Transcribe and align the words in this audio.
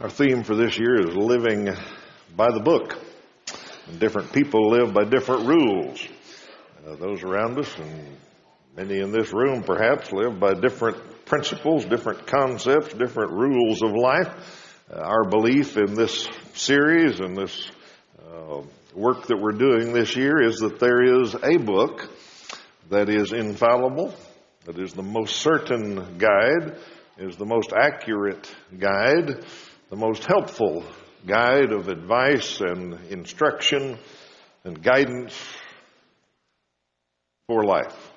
Our 0.00 0.10
theme 0.10 0.42
for 0.42 0.56
this 0.56 0.76
year 0.76 1.08
is 1.08 1.14
living 1.14 1.72
by 2.34 2.50
the 2.50 2.58
book. 2.58 2.98
Different 4.00 4.32
people 4.32 4.70
live 4.70 4.92
by 4.92 5.04
different 5.04 5.46
rules. 5.46 6.04
Uh, 6.84 6.96
those 6.96 7.22
around 7.22 7.56
us 7.60 7.72
and 7.78 8.16
many 8.76 8.98
in 8.98 9.12
this 9.12 9.32
room 9.32 9.62
perhaps 9.62 10.10
live 10.10 10.40
by 10.40 10.54
different 10.54 11.24
principles, 11.26 11.84
different 11.84 12.26
concepts, 12.26 12.92
different 12.92 13.34
rules 13.34 13.82
of 13.82 13.92
life. 13.92 14.82
Uh, 14.92 14.98
our 14.98 15.30
belief 15.30 15.76
in 15.76 15.94
this 15.94 16.28
series 16.54 17.20
and 17.20 17.36
this 17.36 17.70
uh, 18.18 18.62
work 18.94 19.28
that 19.28 19.40
we're 19.40 19.52
doing 19.52 19.92
this 19.92 20.16
year 20.16 20.42
is 20.42 20.56
that 20.56 20.80
there 20.80 21.22
is 21.22 21.36
a 21.36 21.56
book 21.56 22.10
that 22.90 23.08
is 23.08 23.32
infallible, 23.32 24.12
that 24.64 24.76
is 24.76 24.92
the 24.92 25.04
most 25.04 25.36
certain 25.36 26.18
guide, 26.18 26.80
is 27.16 27.36
the 27.36 27.46
most 27.46 27.72
accurate 27.72 28.52
guide, 28.76 29.44
the 29.94 30.00
most 30.00 30.24
helpful 30.24 30.82
guide 31.24 31.70
of 31.70 31.86
advice 31.86 32.60
and 32.60 32.94
instruction 33.10 33.96
and 34.64 34.82
guidance 34.82 35.40
for 37.46 37.62
life. 37.62 38.10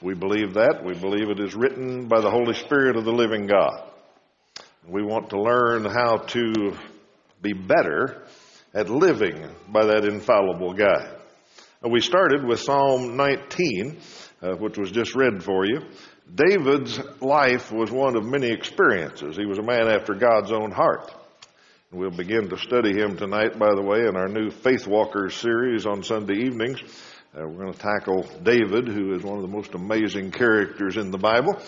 We 0.00 0.14
believe 0.14 0.54
that. 0.54 0.82
We 0.82 0.94
believe 0.94 1.28
it 1.28 1.40
is 1.40 1.54
written 1.54 2.08
by 2.08 2.22
the 2.22 2.30
Holy 2.30 2.54
Spirit 2.54 2.96
of 2.96 3.04
the 3.04 3.12
living 3.12 3.46
God. 3.46 3.82
We 4.88 5.02
want 5.02 5.28
to 5.28 5.38
learn 5.38 5.84
how 5.84 6.24
to 6.28 6.74
be 7.42 7.52
better 7.52 8.22
at 8.72 8.88
living 8.88 9.46
by 9.68 9.84
that 9.84 10.06
infallible 10.06 10.72
guide. 10.72 11.18
We 11.86 12.00
started 12.00 12.46
with 12.46 12.60
Psalm 12.60 13.14
19, 13.14 13.98
uh, 14.40 14.52
which 14.52 14.78
was 14.78 14.90
just 14.90 15.14
read 15.14 15.44
for 15.44 15.66
you. 15.66 15.82
David's 16.34 17.00
life 17.20 17.72
was 17.72 17.90
one 17.90 18.14
of 18.14 18.24
many 18.24 18.50
experiences. 18.50 19.36
He 19.36 19.46
was 19.46 19.58
a 19.58 19.62
man 19.62 19.88
after 19.88 20.14
God's 20.14 20.52
own 20.52 20.70
heart. 20.70 21.14
We'll 21.90 22.10
begin 22.10 22.50
to 22.50 22.58
study 22.58 22.92
him 22.92 23.16
tonight, 23.16 23.58
by 23.58 23.74
the 23.74 23.82
way, 23.82 24.00
in 24.00 24.14
our 24.14 24.28
new 24.28 24.50
Faith 24.50 24.86
Walkers 24.86 25.34
series 25.34 25.86
on 25.86 26.02
Sunday 26.02 26.44
evenings. 26.44 26.82
Uh, 27.34 27.48
we're 27.48 27.64
going 27.64 27.72
to 27.72 27.78
tackle 27.78 28.28
David, 28.42 28.88
who 28.88 29.14
is 29.14 29.22
one 29.22 29.36
of 29.36 29.42
the 29.42 29.48
most 29.48 29.72
amazing 29.72 30.30
characters 30.30 30.98
in 30.98 31.10
the 31.10 31.18
Bible. 31.18 31.58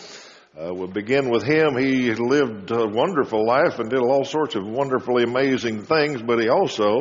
Uh, 0.55 0.75
we'll 0.75 0.89
begin 0.89 1.31
with 1.31 1.43
him. 1.43 1.79
He 1.79 2.13
lived 2.15 2.71
a 2.71 2.87
wonderful 2.87 3.47
life 3.47 3.79
and 3.79 3.89
did 3.89 4.01
all 4.01 4.25
sorts 4.25 4.57
of 4.57 4.67
wonderfully 4.67 5.23
amazing 5.23 5.85
things, 5.85 6.21
but 6.21 6.39
he 6.39 6.51
also 6.51 7.01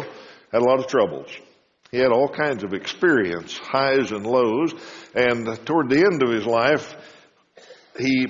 had 0.53 0.61
a 0.61 0.65
lot 0.65 0.79
of 0.79 0.87
troubles. 0.87 1.29
He 1.91 1.97
had 1.97 2.11
all 2.11 2.29
kinds 2.29 2.63
of 2.63 2.73
experience, 2.73 3.57
highs 3.57 4.11
and 4.11 4.25
lows, 4.25 4.73
and 5.15 5.45
toward 5.65 5.89
the 5.89 6.05
end 6.05 6.21
of 6.21 6.29
his 6.29 6.45
life, 6.45 6.95
he 7.99 8.27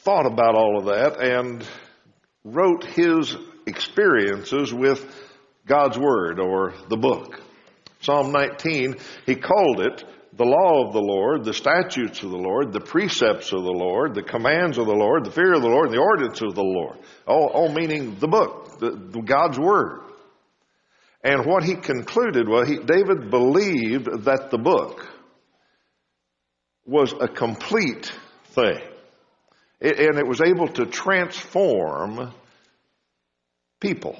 thought 0.00 0.26
about 0.26 0.54
all 0.54 0.78
of 0.78 0.86
that 0.86 1.20
and 1.20 1.64
wrote 2.44 2.84
his 2.84 3.36
experiences 3.66 4.72
with 4.72 5.04
God's 5.66 5.98
Word 5.98 6.38
or 6.38 6.74
the 6.88 6.96
book. 6.96 7.40
Psalm 8.00 8.32
19, 8.32 8.96
he 9.24 9.34
called 9.34 9.80
it 9.80 10.04
the 10.36 10.44
law 10.44 10.86
of 10.86 10.92
the 10.92 11.00
Lord, 11.00 11.44
the 11.44 11.54
statutes 11.54 12.22
of 12.22 12.30
the 12.30 12.36
Lord, 12.36 12.72
the 12.72 12.80
precepts 12.80 13.52
of 13.52 13.62
the 13.62 13.72
Lord, 13.72 14.14
the 14.14 14.22
commands 14.22 14.78
of 14.78 14.86
the 14.86 14.94
Lord, 14.94 15.24
the 15.24 15.30
fear 15.30 15.54
of 15.54 15.62
the 15.62 15.68
Lord, 15.68 15.86
and 15.86 15.94
the 15.94 16.02
ordinance 16.02 16.42
of 16.42 16.54
the 16.54 16.62
Lord. 16.62 16.98
All, 17.26 17.46
all 17.54 17.72
meaning 17.72 18.16
the 18.18 18.28
book, 18.28 18.78
the, 18.80 18.90
the 18.90 19.22
God's 19.22 19.58
Word. 19.58 20.00
And 21.22 21.46
what 21.46 21.62
he 21.62 21.76
concluded 21.76 22.48
was 22.48 22.68
he, 22.68 22.76
David 22.76 23.30
believed 23.30 24.24
that 24.24 24.50
the 24.50 24.58
book 24.58 25.06
was 26.84 27.14
a 27.18 27.28
complete 27.28 28.12
thing. 28.48 28.80
It, 29.80 29.98
and 29.98 30.18
it 30.18 30.26
was 30.26 30.40
able 30.40 30.68
to 30.68 30.86
transform 30.86 32.32
people. 33.80 34.16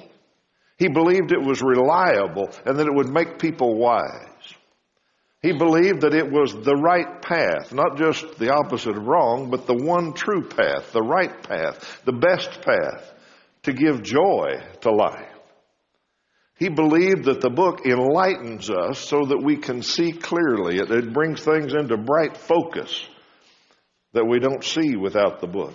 He 0.77 0.89
believed 0.89 1.31
it 1.31 1.41
was 1.41 1.61
reliable 1.61 2.49
and 2.65 2.77
that 2.77 2.87
it 2.87 2.93
would 2.93 3.09
make 3.09 3.39
people 3.39 3.75
wise. 3.75 4.29
He 5.41 5.53
believed 5.53 6.01
that 6.01 6.15
it 6.15 6.29
was 6.29 6.53
the 6.53 6.75
right 6.75 7.21
path, 7.21 7.71
not 7.71 7.97
just 7.97 8.39
the 8.39 8.51
opposite 8.53 8.97
of 8.97 9.05
wrong, 9.05 9.51
but 9.51 9.67
the 9.67 9.75
one 9.75 10.13
true 10.13 10.41
path, 10.41 10.91
the 10.91 11.03
right 11.03 11.43
path, 11.43 12.01
the 12.03 12.13
best 12.13 12.61
path 12.61 13.13
to 13.63 13.73
give 13.73 14.01
joy 14.01 14.59
to 14.81 14.91
life. 14.91 15.31
He 16.57 16.69
believed 16.69 17.25
that 17.25 17.41
the 17.41 17.49
book 17.49 17.85
enlightens 17.85 18.69
us 18.69 18.97
so 18.97 19.25
that 19.25 19.43
we 19.43 19.57
can 19.57 19.83
see 19.83 20.13
clearly. 20.13 20.77
It, 20.77 20.89
it 20.89 21.13
brings 21.13 21.43
things 21.43 21.73
into 21.73 21.97
bright 21.97 22.37
focus 22.37 23.05
that 24.15 24.25
we 24.25 24.39
don't 24.39 24.63
see 24.63 24.95
without 24.95 25.41
the 25.41 25.47
book. 25.47 25.73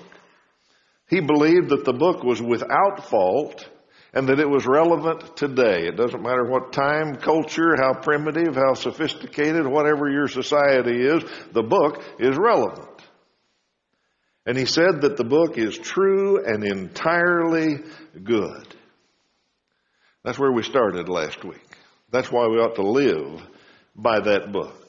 He 1.09 1.21
believed 1.21 1.69
that 1.69 1.85
the 1.85 1.93
book 1.93 2.25
was 2.25 2.41
without 2.41 3.09
fault 3.09 3.69
and 4.13 4.29
that 4.29 4.41
it 4.41 4.49
was 4.49 4.67
relevant 4.67 5.37
today. 5.37 5.87
It 5.87 5.97
doesn't 5.97 6.23
matter 6.23 6.45
what 6.45 6.73
time, 6.73 7.17
culture, 7.17 7.77
how 7.77 7.95
primitive, 7.95 8.57
how 8.57 8.75
sophisticated, 8.75 9.67
whatever 9.67 10.11
your 10.11 10.27
society 10.27 11.03
is, 11.03 11.23
the 11.53 11.63
book 11.63 12.03
is 12.19 12.37
relevant. 12.37 12.89
And 14.47 14.57
he 14.57 14.65
said 14.65 15.03
that 15.03 15.17
the 15.17 15.25
book 15.25 15.59
is 15.59 15.77
true 15.77 16.45
and 16.45 16.65
entirely 16.65 17.77
good. 18.25 18.75
That's 20.25 20.39
where 20.39 20.53
we 20.53 20.63
started 20.63 21.09
last 21.09 21.45
week. 21.45 21.65
That's 22.11 22.33
why 22.33 22.47
we 22.49 22.57
ought 22.57 22.77
to 22.77 22.83
live 22.83 23.43
by 23.95 24.21
that 24.21 24.51
book. 24.51 24.80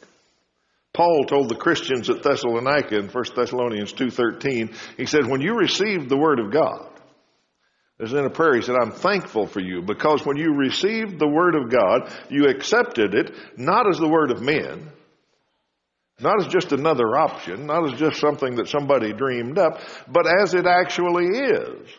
Paul 0.94 1.25
told 1.25 1.50
the 1.50 1.56
Christians 1.56 2.09
at 2.09 2.22
Thessalonica 2.22 2.97
in 2.97 3.07
1 3.07 3.24
Thessalonians 3.35 3.94
2.13, 3.94 4.75
he 4.97 5.06
said, 5.06 5.28
when 5.28 5.41
you 5.41 5.56
received 5.56 6.09
the 6.09 6.18
word 6.18 6.40
of 6.40 6.52
God, 6.52 6.88
as 8.00 8.13
in 8.13 8.25
a 8.25 8.29
prayer, 8.29 8.56
he 8.56 8.62
said, 8.62 8.75
I'm 8.75 8.91
thankful 8.91 9.47
for 9.47 9.62
you 9.62 9.81
because 9.81 10.25
when 10.25 10.38
you 10.38 10.53
received 10.53 11.19
the 11.19 11.28
word 11.28 11.56
of 11.56 11.69
God, 11.69 12.12
you 12.30 12.47
accepted 12.47 13.13
it 13.13 13.31
not 13.57 13.88
as 13.88 14.00
the 14.00 14.09
word 14.09 14.31
of 14.31 14.41
men, 14.41 14.90
not 16.19 16.44
as 16.44 16.51
just 16.51 16.72
another 16.72 17.16
option, 17.16 17.68
not 17.68 17.91
as 17.91 18.00
just 18.00 18.19
something 18.19 18.56
that 18.56 18.68
somebody 18.68 19.13
dreamed 19.13 19.57
up, 19.57 19.80
but 20.07 20.25
as 20.41 20.53
it 20.53 20.66
actually 20.66 21.25
is. 21.25 21.90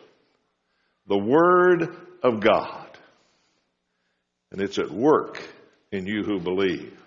The 1.07 1.17
word 1.17 1.95
of 2.21 2.41
God 2.41 2.83
and 4.53 4.61
it's 4.61 4.77
at 4.77 4.91
work 4.91 5.41
in 5.91 6.05
you 6.05 6.23
who 6.23 6.39
believe. 6.39 6.97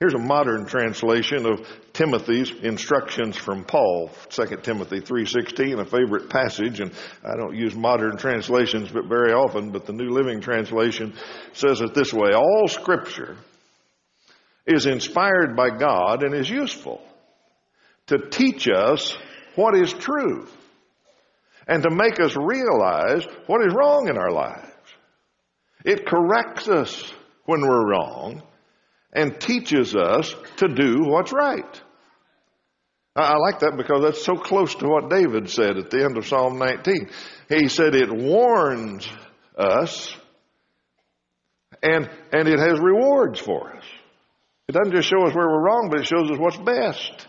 Here's 0.00 0.14
a 0.14 0.18
modern 0.18 0.66
translation 0.66 1.46
of 1.46 1.64
Timothy's 1.92 2.50
instructions 2.50 3.36
from 3.36 3.64
Paul, 3.64 4.10
2 4.28 4.62
Timothy 4.62 5.00
3:16, 5.00 5.78
a 5.78 5.84
favorite 5.84 6.28
passage 6.28 6.80
and 6.80 6.92
I 7.24 7.36
don't 7.36 7.54
use 7.54 7.76
modern 7.76 8.16
translations 8.16 8.90
but 8.90 9.06
very 9.06 9.32
often, 9.32 9.70
but 9.70 9.86
the 9.86 9.92
New 9.92 10.10
Living 10.10 10.40
Translation 10.40 11.14
says 11.52 11.80
it 11.80 11.94
this 11.94 12.12
way, 12.12 12.32
all 12.32 12.66
scripture 12.66 13.36
is 14.66 14.86
inspired 14.86 15.54
by 15.54 15.70
God 15.70 16.24
and 16.24 16.34
is 16.34 16.50
useful 16.50 17.00
to 18.08 18.18
teach 18.30 18.68
us 18.68 19.16
what 19.54 19.76
is 19.76 19.92
true 19.92 20.48
and 21.68 21.84
to 21.84 21.90
make 21.90 22.18
us 22.20 22.36
realize 22.36 23.24
what 23.46 23.64
is 23.64 23.72
wrong 23.72 24.08
in 24.08 24.18
our 24.18 24.32
lives. 24.32 24.72
It 25.84 26.04
corrects 26.04 26.68
us 26.68 27.12
when 27.44 27.60
we're 27.60 27.92
wrong 27.92 28.42
and 29.14 29.40
teaches 29.40 29.94
us 29.94 30.34
to 30.56 30.68
do 30.68 31.04
what's 31.04 31.32
right. 31.32 31.82
I 33.16 33.36
like 33.36 33.60
that 33.60 33.76
because 33.76 34.02
that's 34.02 34.24
so 34.24 34.34
close 34.34 34.74
to 34.76 34.88
what 34.88 35.08
David 35.08 35.48
said 35.48 35.76
at 35.76 35.90
the 35.90 36.04
end 36.04 36.18
of 36.18 36.26
Psalm 36.26 36.58
19. 36.58 37.08
He 37.48 37.68
said 37.68 37.94
it 37.94 38.12
warns 38.12 39.08
us 39.56 40.14
and, 41.80 42.10
and 42.32 42.48
it 42.48 42.58
has 42.58 42.80
rewards 42.80 43.38
for 43.38 43.76
us. 43.76 43.84
It 44.66 44.72
doesn't 44.72 44.94
just 44.94 45.08
show 45.08 45.24
us 45.26 45.34
where 45.34 45.46
we're 45.46 45.62
wrong, 45.62 45.90
but 45.90 46.00
it 46.00 46.06
shows 46.06 46.30
us 46.30 46.38
what's 46.38 46.56
best. 46.56 47.28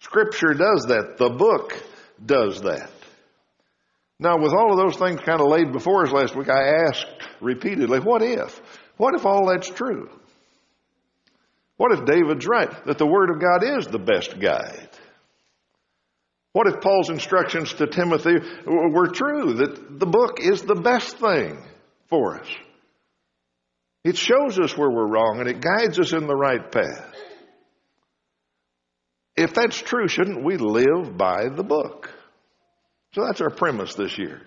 Scripture 0.00 0.52
does 0.54 0.86
that. 0.88 1.16
The 1.16 1.30
book 1.30 1.82
does 2.24 2.60
that. 2.62 2.90
Now, 4.18 4.36
with 4.36 4.52
all 4.52 4.72
of 4.72 4.76
those 4.76 4.96
things 4.96 5.20
kind 5.20 5.40
of 5.40 5.46
laid 5.46 5.72
before 5.72 6.04
us 6.04 6.12
last 6.12 6.36
week, 6.36 6.50
I 6.50 6.84
asked 6.86 7.06
repeatedly, 7.40 8.00
what 8.00 8.20
if? 8.20 8.60
What 8.98 9.14
if 9.14 9.24
all 9.24 9.46
that's 9.46 9.70
true? 9.70 10.10
What 11.80 11.98
if 11.98 12.04
David's 12.04 12.46
right, 12.46 12.68
that 12.84 12.98
the 12.98 13.06
Word 13.06 13.30
of 13.30 13.40
God 13.40 13.78
is 13.78 13.86
the 13.86 13.98
best 13.98 14.38
guide? 14.38 14.90
What 16.52 16.66
if 16.66 16.82
Paul's 16.82 17.08
instructions 17.08 17.72
to 17.72 17.86
Timothy 17.86 18.34
were 18.66 19.06
true, 19.06 19.54
that 19.54 19.98
the 19.98 20.04
book 20.04 20.40
is 20.42 20.60
the 20.60 20.74
best 20.74 21.16
thing 21.16 21.56
for 22.10 22.38
us? 22.38 22.46
It 24.04 24.18
shows 24.18 24.58
us 24.58 24.76
where 24.76 24.90
we're 24.90 25.06
wrong 25.06 25.38
and 25.40 25.48
it 25.48 25.62
guides 25.62 25.98
us 25.98 26.12
in 26.12 26.26
the 26.26 26.36
right 26.36 26.70
path. 26.70 27.14
If 29.34 29.54
that's 29.54 29.80
true, 29.80 30.06
shouldn't 30.06 30.44
we 30.44 30.58
live 30.58 31.16
by 31.16 31.48
the 31.48 31.64
book? 31.64 32.12
So 33.14 33.24
that's 33.24 33.40
our 33.40 33.48
premise 33.48 33.94
this 33.94 34.18
year. 34.18 34.42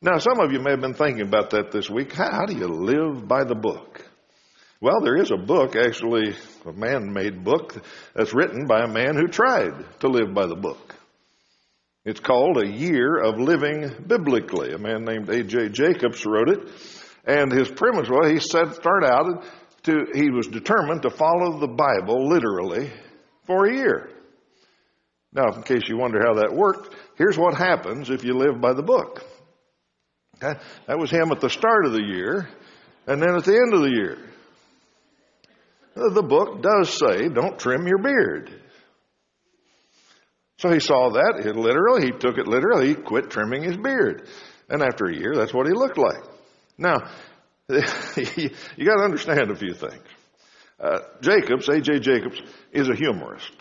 Now, 0.00 0.16
some 0.16 0.40
of 0.40 0.50
you 0.50 0.60
may 0.60 0.70
have 0.70 0.80
been 0.80 0.94
thinking 0.94 1.26
about 1.28 1.50
that 1.50 1.72
this 1.72 1.90
week. 1.90 2.14
How, 2.14 2.30
how 2.30 2.46
do 2.46 2.54
you 2.54 2.68
live 2.68 3.28
by 3.28 3.44
the 3.44 3.54
book? 3.54 4.07
Well, 4.80 5.00
there 5.00 5.16
is 5.16 5.32
a 5.32 5.36
book, 5.36 5.74
actually, 5.74 6.36
a 6.64 6.72
man 6.72 7.12
made 7.12 7.42
book 7.42 7.74
that's 8.14 8.32
written 8.32 8.66
by 8.66 8.82
a 8.82 8.88
man 8.88 9.16
who 9.16 9.26
tried 9.26 9.72
to 10.00 10.08
live 10.08 10.32
by 10.32 10.46
the 10.46 10.54
book. 10.54 10.94
It's 12.04 12.20
called 12.20 12.58
A 12.58 12.66
Year 12.66 13.16
of 13.16 13.40
Living 13.40 13.90
Biblically. 14.06 14.72
A 14.72 14.78
man 14.78 15.04
named 15.04 15.28
A.J. 15.30 15.70
Jacobs 15.70 16.24
wrote 16.24 16.48
it. 16.48 16.60
And 17.26 17.50
his 17.50 17.68
premise 17.68 18.08
was 18.08 18.30
he 18.30 18.38
said, 18.38 18.72
start 18.74 19.02
out 19.02 19.44
to, 19.82 20.06
he 20.14 20.30
was 20.30 20.46
determined 20.46 21.02
to 21.02 21.10
follow 21.10 21.58
the 21.58 21.66
Bible 21.66 22.28
literally 22.28 22.92
for 23.46 23.66
a 23.66 23.74
year. 23.74 24.10
Now, 25.32 25.56
in 25.56 25.62
case 25.64 25.88
you 25.88 25.98
wonder 25.98 26.20
how 26.24 26.34
that 26.34 26.54
worked, 26.54 26.94
here's 27.16 27.36
what 27.36 27.54
happens 27.54 28.10
if 28.10 28.24
you 28.24 28.34
live 28.34 28.60
by 28.60 28.74
the 28.74 28.82
book. 28.82 29.24
Okay? 30.36 30.58
That 30.86 30.98
was 30.98 31.10
him 31.10 31.32
at 31.32 31.40
the 31.40 31.50
start 31.50 31.84
of 31.84 31.92
the 31.92 32.02
year, 32.02 32.48
and 33.08 33.20
then 33.20 33.34
at 33.34 33.44
the 33.44 33.56
end 33.56 33.74
of 33.74 33.82
the 33.82 33.90
year. 33.90 34.18
The 35.94 36.22
book 36.22 36.62
does 36.62 36.90
say, 36.90 37.28
don't 37.28 37.58
trim 37.58 37.86
your 37.86 37.98
beard. 37.98 38.62
So 40.58 40.70
he 40.70 40.80
saw 40.80 41.10
that 41.10 41.46
it 41.46 41.56
literally, 41.56 42.06
he 42.06 42.12
took 42.12 42.36
it 42.38 42.48
literally, 42.48 42.88
he 42.88 42.94
quit 42.94 43.30
trimming 43.30 43.62
his 43.62 43.76
beard. 43.76 44.28
And 44.68 44.82
after 44.82 45.06
a 45.06 45.14
year, 45.14 45.34
that's 45.34 45.54
what 45.54 45.66
he 45.66 45.72
looked 45.72 45.98
like. 45.98 46.22
Now, 46.76 46.96
you 47.68 48.86
got 48.86 48.96
to 48.96 49.04
understand 49.04 49.50
a 49.50 49.56
few 49.56 49.74
things. 49.74 50.02
Uh, 50.80 51.00
Jacobs, 51.20 51.68
A.J. 51.68 52.00
Jacobs, 52.00 52.40
is 52.72 52.88
a 52.88 52.94
humorist. 52.94 53.52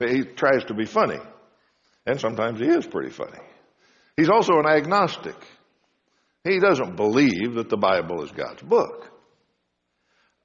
He 0.00 0.22
tries 0.22 0.64
to 0.66 0.74
be 0.74 0.86
funny, 0.86 1.18
and 2.06 2.20
sometimes 2.20 2.60
he 2.60 2.66
is 2.66 2.86
pretty 2.86 3.10
funny. 3.10 3.38
He's 4.16 4.28
also 4.28 4.54
an 4.54 4.66
agnostic. 4.66 5.36
He 6.42 6.58
doesn't 6.58 6.96
believe 6.96 7.54
that 7.54 7.68
the 7.68 7.76
Bible 7.76 8.22
is 8.22 8.32
God's 8.32 8.62
book. 8.62 9.10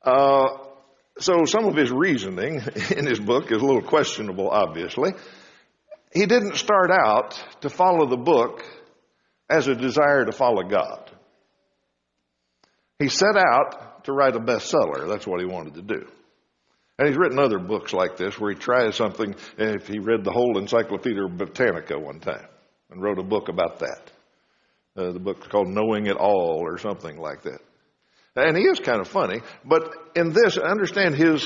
Uh, 0.04 0.48
so 1.20 1.46
some 1.46 1.66
of 1.66 1.76
his 1.76 1.92
reasoning 1.92 2.56
in 2.96 3.06
his 3.06 3.20
book 3.20 3.52
is 3.52 3.62
a 3.62 3.66
little 3.66 3.82
questionable, 3.82 4.50
obviously. 4.50 5.12
He 6.14 6.26
didn't 6.26 6.56
start 6.56 6.90
out 6.92 7.40
to 7.62 7.70
follow 7.70 8.08
the 8.08 8.18
book 8.18 8.64
as 9.50 9.68
a 9.68 9.76
desire 9.76 10.26
to 10.26 10.32
follow 10.32 10.64
God. 10.64 11.12
He 13.00 13.10
set 13.10 13.38
out 13.38 14.06
to 14.06 14.14
write 14.14 14.36
a 14.36 14.40
bestseller. 14.40 15.08
That's 15.08 15.28
what 15.28 15.40
he 15.40 15.46
wanted 15.46 15.76
to 15.76 15.82
do. 15.82 16.08
And 16.98 17.08
he's 17.08 17.18
written 17.18 17.40
other 17.40 17.60
books 17.60 17.94
like 17.94 18.18
this 18.18 18.38
where 18.40 18.52
he 18.52 18.60
tries 18.60 18.96
something, 18.96 19.36
if 19.58 19.88
he 19.88 20.00
read 20.00 20.24
the 20.24 20.32
whole 20.32 20.58
Encyclopedia 20.58 21.28
Britannica 21.30 21.98
one 21.98 22.20
time 22.20 22.46
and 22.92 23.02
wrote 23.02 23.20
a 23.20 23.24
book 23.24 23.48
about 23.48 23.80
that. 23.80 24.12
Uh, 24.98 25.12
the 25.14 25.20
book's 25.20 25.48
called 25.48 25.70
Knowing 25.70 26.08
It 26.08 26.18
All 26.18 26.60
or 26.62 26.78
something 26.78 27.18
like 27.18 27.44
that. 27.44 27.62
And 28.36 28.56
he 28.56 28.64
is 28.64 28.80
kind 28.80 29.02
of 29.02 29.08
funny, 29.08 29.42
but 29.66 29.92
in 30.16 30.32
this, 30.32 30.58
I 30.58 30.70
understand 30.70 31.16
his 31.16 31.46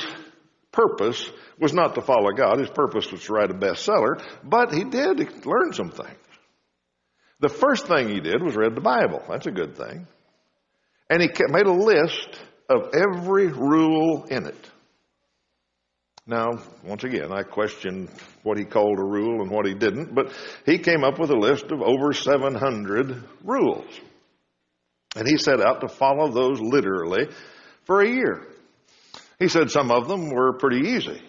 purpose 0.71 1.30
was 1.59 1.74
not 1.74 1.95
to 1.95 2.01
follow 2.01 2.31
God. 2.31 2.59
His 2.59 2.69
purpose 2.69 3.12
was 3.12 3.24
to 3.24 3.33
write 3.33 3.51
a 3.51 3.53
bestseller, 3.53 4.21
but 4.44 4.74
he 4.74 4.83
did 4.83 5.45
learn 5.45 5.74
some 5.74 5.91
things. 5.91 6.18
The 7.39 7.50
first 7.50 7.88
thing 7.88 8.09
he 8.09 8.19
did 8.19 8.41
was 8.41 8.56
read 8.56 8.75
the 8.75 8.81
Bible. 8.81 9.21
That's 9.30 9.47
a 9.47 9.51
good 9.51 9.75
thing. 9.75 10.07
And 11.09 11.21
he 11.21 11.30
made 11.50 11.65
a 11.65 11.71
list 11.71 12.39
of 12.69 12.94
every 12.94 13.47
rule 13.47 14.25
in 14.25 14.45
it. 14.45 14.69
Now, 16.25 16.51
once 16.86 17.03
again, 17.03 17.33
I 17.33 17.44
question 17.44 18.09
what 18.44 18.57
he 18.57 18.63
called 18.63 18.97
a 18.97 19.03
rule 19.03 19.41
and 19.41 19.51
what 19.51 19.65
he 19.65 19.74
didn't, 19.74 20.15
but 20.15 20.31
he 20.65 20.77
came 20.79 21.03
up 21.03 21.19
with 21.19 21.31
a 21.31 21.38
list 21.38 21.65
of 21.65 21.81
over 21.81 22.13
700 22.13 23.24
rules. 23.44 23.86
And 25.15 25.27
he 25.27 25.38
set 25.38 25.62
out 25.62 25.81
to 25.81 25.88
follow 25.88 26.31
those 26.31 26.60
literally 26.60 27.27
for 27.86 28.01
a 28.01 28.10
year. 28.10 28.48
He 29.39 29.48
said 29.48 29.69
some 29.69 29.92
of 29.92 30.07
them 30.07 30.30
were 30.30 30.54
pretty 30.54 30.89
easy, 30.89 31.21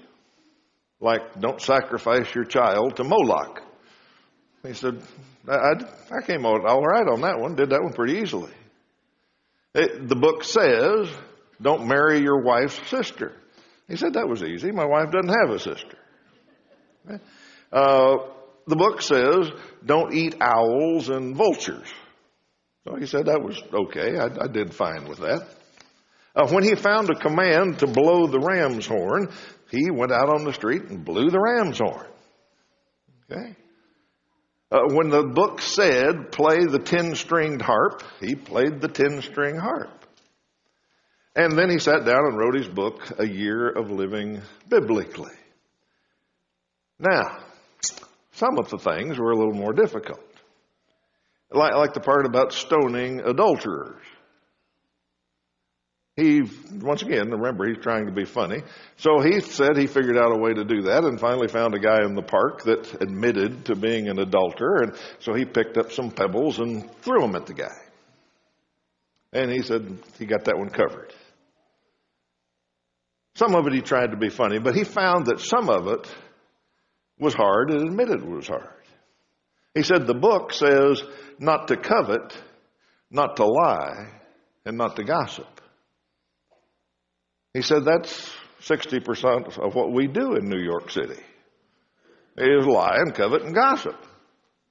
like 1.01 1.41
don't 1.41 1.61
sacrifice 1.61 2.35
your 2.35 2.45
child 2.45 2.97
to 2.97 3.05
Moloch. 3.05 3.63
He 4.63 4.73
said, 4.73 5.03
I, 5.49 5.73
I 6.11 6.23
came 6.27 6.47
out 6.47 6.65
all 6.65 6.83
right 6.83 7.07
on 7.07 7.21
that 7.23 7.39
one, 7.39 7.55
did 7.55 7.71
that 7.71 7.83
one 7.83 7.93
pretty 7.93 8.21
easily. 8.21 8.53
It, 9.75 10.09
the 10.09 10.17
book 10.17 10.45
says, 10.45 11.09
don't 11.61 11.87
marry 11.87 12.21
your 12.21 12.43
wife's 12.43 12.79
sister. 12.89 13.33
He 13.89 13.97
said, 13.97 14.15
That 14.15 14.29
was 14.29 14.43
easy. 14.43 14.71
My 14.71 14.87
wife 14.87 15.11
doesn't 15.11 15.29
have 15.29 15.51
a 15.51 15.59
sister. 15.59 15.99
Uh, 17.73 18.17
the 18.67 18.77
book 18.77 19.03
says, 19.03 19.51
Don't 19.85 20.15
eat 20.15 20.37
owls 20.41 21.09
and 21.09 21.37
vultures. 21.37 21.89
So 22.85 22.97
he 22.97 23.07
said 23.07 23.27
that 23.27 23.43
was 23.43 23.61
okay. 23.73 24.19
I, 24.19 24.27
I 24.27 24.47
did 24.47 24.75
fine 24.75 25.09
with 25.09 25.19
that. 25.21 25.49
Uh, 26.37 26.49
when 26.49 26.65
he 26.65 26.75
found 26.75 27.09
a 27.11 27.15
command 27.15 27.79
to 27.79 27.87
blow 27.87 28.27
the 28.27 28.41
ram's 28.41 28.87
horn, 28.87 29.29
he 29.71 29.91
went 29.91 30.13
out 30.13 30.29
on 30.29 30.45
the 30.45 30.53
street 30.53 30.83
and 30.83 31.05
blew 31.05 31.31
the 31.31 31.41
ram's 31.41 31.79
horn. 31.79 32.07
Okay? 33.31 33.57
Uh, 34.71 34.81
when 34.89 35.09
the 35.09 35.23
book 35.23 35.61
said, 35.61 36.33
play 36.33 36.65
the 36.65 36.81
ten 36.81 37.15
stringed 37.15 37.63
harp, 37.63 38.03
he 38.21 38.35
played 38.35 38.81
the 38.81 38.89
ten 38.89 39.23
string 39.23 39.57
harp. 39.57 40.05
And 41.37 41.57
then 41.57 41.71
he 41.71 41.79
sat 41.79 42.05
down 42.05 42.27
and 42.27 42.37
wrote 42.37 42.57
his 42.57 42.69
book, 42.69 43.01
A 43.19 43.27
Year 43.27 43.69
of 43.69 43.91
Living 43.91 44.41
Biblically. 44.69 45.33
Now, 46.99 47.39
some 48.33 48.59
of 48.59 48.71
the 48.71 48.79
things 48.79 49.19
were 49.19 49.31
a 49.31 49.37
little 49.37 49.55
more 49.55 49.73
difficult. 49.73 50.24
Like, 51.55 51.75
like 51.75 51.95
the 51.95 52.01
part 52.01 52.27
about 52.27 52.53
stoning 52.53 53.21
adulterers. 53.21 54.03
He, 56.17 56.43
once 56.81 57.03
again, 57.03 57.31
remember, 57.31 57.67
he's 57.67 57.83
trying 57.83 58.07
to 58.07 58.13
be 58.13 58.25
funny. 58.25 58.63
So 58.97 59.21
he 59.21 59.41
said 59.41 59.77
he 59.77 59.89
figured 59.89 60.17
out 60.17 60.33
a 60.33 60.39
way 60.39 60.53
to 60.53 60.65
do 60.65 60.83
that 60.83 61.05
and 61.05 61.19
finally 61.19 61.49
found 61.49 61.75
a 61.75 61.81
guy 61.81 62.05
in 62.05 62.15
the 62.15 62.23
park 62.23 62.63
that 62.65 63.03
admitted 63.03 63.65
to 63.67 63.75
being 63.75 64.09
an 64.09 64.21
adulterer. 64.21 64.83
And 64.83 64.93
so 65.19 65.35
he 65.35 65.45
picked 65.45 65.77
up 65.77 65.91
some 65.91 66.13
pebbles 66.13 66.61
and 66.61 66.89
threw 67.03 67.21
them 67.21 67.35
at 67.35 67.47
the 67.47 67.55
guy. 67.55 67.77
And 69.33 69.51
he 69.51 69.63
said 69.63 69.99
he 70.19 70.27
got 70.27 70.45
that 70.45 70.57
one 70.57 70.71
covered. 70.71 71.13
Some 73.35 73.57
of 73.57 73.67
it 73.67 73.73
he 73.73 73.81
tried 73.81 74.13
to 74.13 74.17
be 74.17 74.29
funny, 74.29 74.61
but 74.61 74.77
he 74.77 74.85
found 74.85 75.27
that 75.27 75.41
some 75.41 75.69
of 75.69 75.89
it 75.89 76.09
was 77.19 77.35
hard 77.35 77.71
and 77.71 77.89
admitted 77.89 78.23
it 78.23 78.29
was 78.29 78.47
hard. 78.47 78.84
He 79.75 79.83
said 79.83 80.07
the 80.07 80.15
book 80.15 80.53
says 80.53 81.03
not 81.39 81.69
to 81.69 81.77
covet, 81.77 82.37
not 83.11 83.37
to 83.37 83.45
lie, 83.45 84.09
and 84.65 84.79
not 84.79 84.97
to 84.97 85.05
gossip. 85.05 85.61
He 87.53 87.63
said 87.63 87.85
that's 87.85 88.33
60% 88.63 89.59
of 89.59 89.75
what 89.75 89.93
we 89.93 90.07
do 90.07 90.35
in 90.35 90.49
New 90.49 90.63
York 90.63 90.91
City 90.91 91.21
is 92.37 92.67
lie 92.67 92.97
and 92.99 93.15
covet 93.15 93.43
and 93.43 93.55
gossip. 93.55 93.97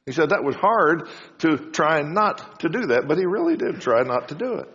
He 0.06 0.12
said 0.12 0.30
that 0.30 0.44
was 0.44 0.56
hard 0.56 1.08
to 1.40 1.72
try 1.72 2.02
not 2.02 2.60
to 2.60 2.70
do 2.70 2.88
that, 2.88 3.08
but 3.08 3.18
he 3.18 3.26
really 3.26 3.56
did 3.56 3.80
try 3.80 4.04
not 4.04 4.30
to 4.30 4.36
do 4.36 4.56
it. 4.56 4.70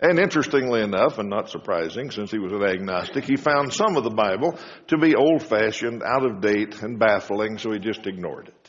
And 0.00 0.18
interestingly 0.18 0.82
enough, 0.82 1.18
and 1.18 1.30
not 1.30 1.50
surprising 1.50 2.10
since 2.10 2.30
he 2.30 2.38
was 2.38 2.52
an 2.52 2.62
agnostic, 2.62 3.24
he 3.24 3.36
found 3.36 3.72
some 3.72 3.96
of 3.96 4.04
the 4.04 4.10
Bible 4.10 4.58
to 4.88 4.98
be 4.98 5.14
old 5.14 5.42
fashioned, 5.42 6.02
out 6.02 6.24
of 6.24 6.40
date, 6.40 6.82
and 6.82 6.98
baffling, 6.98 7.58
so 7.58 7.72
he 7.72 7.78
just 7.78 8.06
ignored 8.06 8.48
it. 8.48 8.65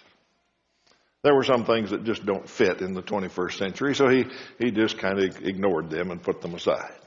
There 1.28 1.36
were 1.36 1.44
some 1.44 1.66
things 1.66 1.90
that 1.90 2.06
just 2.06 2.26
don't 2.26 2.50
fit 2.50 2.80
in 2.80 2.94
the 2.94 3.02
21st 3.02 3.58
century, 3.58 3.94
so 3.94 4.08
he, 4.08 4.24
he 4.60 4.72
just 4.72 4.98
kind 4.98 5.20
of 5.20 5.46
ignored 5.46 5.90
them 5.90 6.10
and 6.10 6.24
put 6.24 6.42
them 6.42 6.56
aside. 6.56 7.02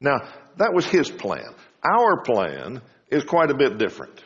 Now, 0.00 0.16
that 0.58 0.74
was 0.74 0.84
his 0.84 1.08
plan. 1.08 1.54
Our 1.84 2.22
plan 2.22 2.82
is 3.08 3.22
quite 3.22 3.52
a 3.52 3.56
bit 3.56 3.78
different. 3.78 4.20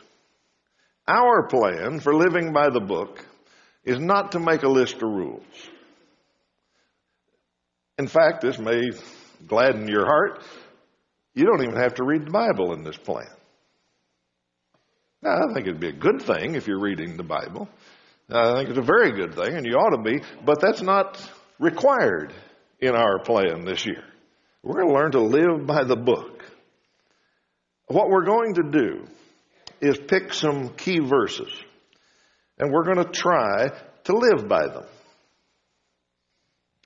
Our 1.07 1.49
plan 1.49 1.99
for 1.99 2.15
living 2.15 2.51
by 2.51 2.71
the 2.71 2.79
book 2.79 3.23
is 3.83 3.99
not 3.99 4.31
to 4.31 4.39
make 4.39 4.63
a 4.63 4.67
list 4.67 4.95
of 4.95 5.03
rules. 5.03 5.45
In 7.99 8.07
fact, 8.07 8.41
this 8.41 8.57
may 8.57 8.89
gladden 9.47 9.87
your 9.87 10.07
heart. 10.07 10.41
You 11.35 11.45
don't 11.45 11.61
even 11.61 11.75
have 11.75 11.93
to 11.93 12.03
read 12.03 12.25
the 12.25 12.31
Bible 12.31 12.73
in 12.73 12.83
this 12.83 12.97
plan. 12.97 13.29
Now, 15.21 15.35
I 15.35 15.53
think 15.53 15.67
it'd 15.67 15.79
be 15.79 15.89
a 15.89 15.93
good 15.93 16.23
thing 16.23 16.55
if 16.55 16.65
you're 16.65 16.81
reading 16.81 17.17
the 17.17 17.23
Bible. 17.23 17.69
I 18.33 18.55
think 18.55 18.69
it's 18.69 18.79
a 18.79 18.81
very 18.81 19.11
good 19.11 19.35
thing, 19.35 19.55
and 19.55 19.65
you 19.65 19.73
ought 19.73 19.95
to 19.95 20.01
be, 20.01 20.21
but 20.45 20.61
that's 20.61 20.81
not 20.81 21.21
required 21.59 22.33
in 22.79 22.95
our 22.95 23.19
plan 23.19 23.65
this 23.65 23.85
year. 23.85 24.03
We're 24.63 24.75
going 24.75 24.87
to 24.87 24.93
learn 24.93 25.11
to 25.11 25.21
live 25.21 25.67
by 25.67 25.83
the 25.83 25.95
book. 25.95 26.43
What 27.87 28.09
we're 28.09 28.25
going 28.25 28.53
to 28.55 28.63
do 28.63 29.05
is 29.81 29.99
pick 30.07 30.33
some 30.33 30.69
key 30.75 30.99
verses, 30.99 31.51
and 32.57 32.71
we're 32.71 32.85
going 32.85 33.05
to 33.05 33.11
try 33.11 33.69
to 34.05 34.13
live 34.13 34.47
by 34.47 34.67
them. 34.67 34.85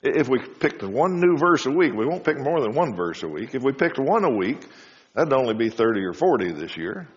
If 0.01 0.27
we 0.29 0.39
picked 0.39 0.83
one 0.83 1.19
new 1.19 1.37
verse 1.37 1.65
a 1.65 1.71
week, 1.71 1.93
we 1.93 2.05
won't 2.05 2.23
pick 2.23 2.39
more 2.39 2.61
than 2.61 2.73
one 2.73 2.95
verse 2.95 3.23
a 3.23 3.27
week. 3.27 3.53
If 3.53 3.63
we 3.63 3.71
picked 3.71 3.99
one 3.99 4.23
a 4.23 4.35
week, 4.35 4.65
that'd 5.13 5.33
only 5.33 5.55
be 5.55 5.69
30 5.69 6.01
or 6.05 6.13
40 6.13 6.53
this 6.53 6.75
year 6.77 7.07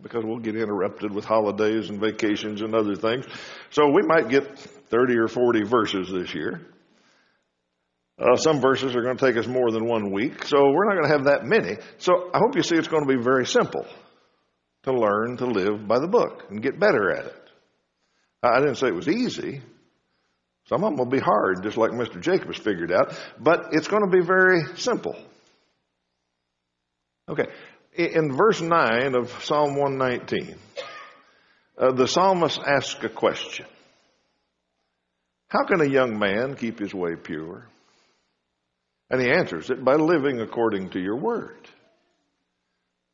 because 0.00 0.24
we'll 0.24 0.38
get 0.38 0.54
interrupted 0.54 1.12
with 1.12 1.24
holidays 1.24 1.90
and 1.90 2.00
vacations 2.00 2.62
and 2.62 2.72
other 2.72 2.94
things. 2.94 3.26
So 3.70 3.90
we 3.90 4.02
might 4.02 4.28
get 4.28 4.56
30 4.56 5.16
or 5.16 5.26
40 5.26 5.64
verses 5.64 6.08
this 6.12 6.32
year. 6.34 6.60
Uh, 8.16 8.36
some 8.36 8.60
verses 8.60 8.94
are 8.94 9.02
going 9.02 9.16
to 9.16 9.26
take 9.26 9.36
us 9.36 9.46
more 9.46 9.70
than 9.72 9.86
one 9.86 10.12
week, 10.12 10.44
so 10.44 10.70
we're 10.70 10.84
not 10.84 11.00
going 11.00 11.10
to 11.10 11.16
have 11.16 11.24
that 11.24 11.44
many. 11.44 11.76
So 11.98 12.30
I 12.32 12.38
hope 12.38 12.54
you 12.54 12.62
see 12.62 12.76
it's 12.76 12.88
going 12.88 13.06
to 13.06 13.16
be 13.16 13.22
very 13.22 13.46
simple 13.46 13.86
to 14.84 14.92
learn 14.92 15.36
to 15.38 15.46
live 15.46 15.86
by 15.86 15.98
the 15.98 16.08
book 16.08 16.44
and 16.50 16.62
get 16.62 16.78
better 16.78 17.10
at 17.10 17.26
it. 17.26 17.50
I 18.42 18.60
didn't 18.60 18.76
say 18.76 18.88
it 18.88 18.94
was 18.94 19.08
easy. 19.08 19.62
Some 20.68 20.84
of 20.84 20.90
them 20.90 20.96
will 20.96 21.06
be 21.06 21.18
hard, 21.18 21.62
just 21.62 21.76
like 21.76 21.90
Mr. 21.90 22.20
Jacobs 22.20 22.58
figured 22.58 22.92
out, 22.92 23.18
but 23.40 23.68
it's 23.72 23.88
going 23.88 24.08
to 24.08 24.16
be 24.16 24.24
very 24.24 24.60
simple. 24.76 25.16
Okay, 27.28 27.46
in 27.98 28.32
verse 28.32 28.60
9 28.60 29.14
of 29.16 29.44
Psalm 29.44 29.74
119, 29.74 30.54
uh, 31.76 31.92
the 31.92 32.06
psalmist 32.06 32.60
asks 32.60 33.02
a 33.02 33.08
question 33.08 33.66
How 35.48 35.64
can 35.64 35.80
a 35.80 35.88
young 35.88 36.18
man 36.18 36.54
keep 36.54 36.78
his 36.78 36.94
way 36.94 37.16
pure? 37.16 37.66
And 39.10 39.20
he 39.20 39.30
answers 39.30 39.70
it 39.70 39.84
by 39.84 39.94
living 39.94 40.40
according 40.40 40.90
to 40.90 41.00
your 41.00 41.16
word. 41.16 41.56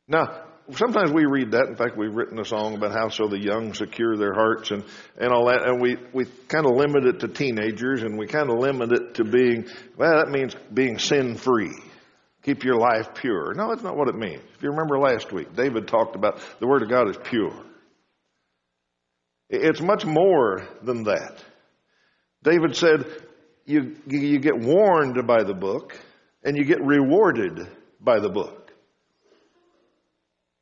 Now, 0.07 0.43
sometimes 0.73 1.11
we 1.11 1.25
read 1.25 1.51
that. 1.51 1.67
In 1.67 1.75
fact, 1.77 1.97
we've 1.97 2.13
written 2.13 2.37
a 2.37 2.45
song 2.45 2.75
about 2.75 2.91
how 2.91 3.09
so 3.09 3.27
the 3.27 3.39
young 3.39 3.73
secure 3.73 4.17
their 4.17 4.33
hearts 4.33 4.71
and, 4.71 4.83
and 5.17 5.31
all 5.31 5.47
that. 5.47 5.63
And 5.63 5.81
we, 5.81 5.95
we 6.13 6.25
kind 6.47 6.65
of 6.65 6.75
limit 6.75 7.05
it 7.05 7.21
to 7.21 7.29
teenagers 7.29 8.03
and 8.03 8.17
we 8.17 8.27
kind 8.27 8.51
of 8.51 8.59
limit 8.59 8.91
it 8.91 9.15
to 9.15 9.23
being, 9.23 9.67
well, 9.97 10.17
that 10.17 10.29
means 10.29 10.53
being 10.73 10.99
sin 10.99 11.37
free. 11.37 11.71
Keep 12.45 12.63
your 12.63 12.77
life 12.77 13.15
pure. 13.15 13.55
No, 13.55 13.69
that's 13.69 13.81
not 13.81 13.97
what 13.97 14.07
it 14.07 14.13
means. 14.13 14.41
If 14.55 14.61
you 14.61 14.69
remember 14.69 14.99
last 14.99 15.31
week, 15.31 15.55
David 15.55 15.87
talked 15.87 16.15
about 16.15 16.39
the 16.59 16.67
Word 16.67 16.83
of 16.83 16.89
God 16.89 17.09
is 17.09 17.17
pure. 17.23 17.59
It's 19.49 19.81
much 19.81 20.05
more 20.05 20.67
than 20.83 21.05
that. 21.05 21.43
David 22.43 22.75
said, 22.75 23.03
you, 23.65 23.95
you 24.05 24.37
get 24.37 24.59
warned 24.59 25.25
by 25.25 25.43
the 25.43 25.55
book 25.55 25.99
and 26.43 26.55
you 26.55 26.65
get 26.65 26.85
rewarded 26.85 27.67
by 27.99 28.19
the 28.19 28.29
book. 28.29 28.71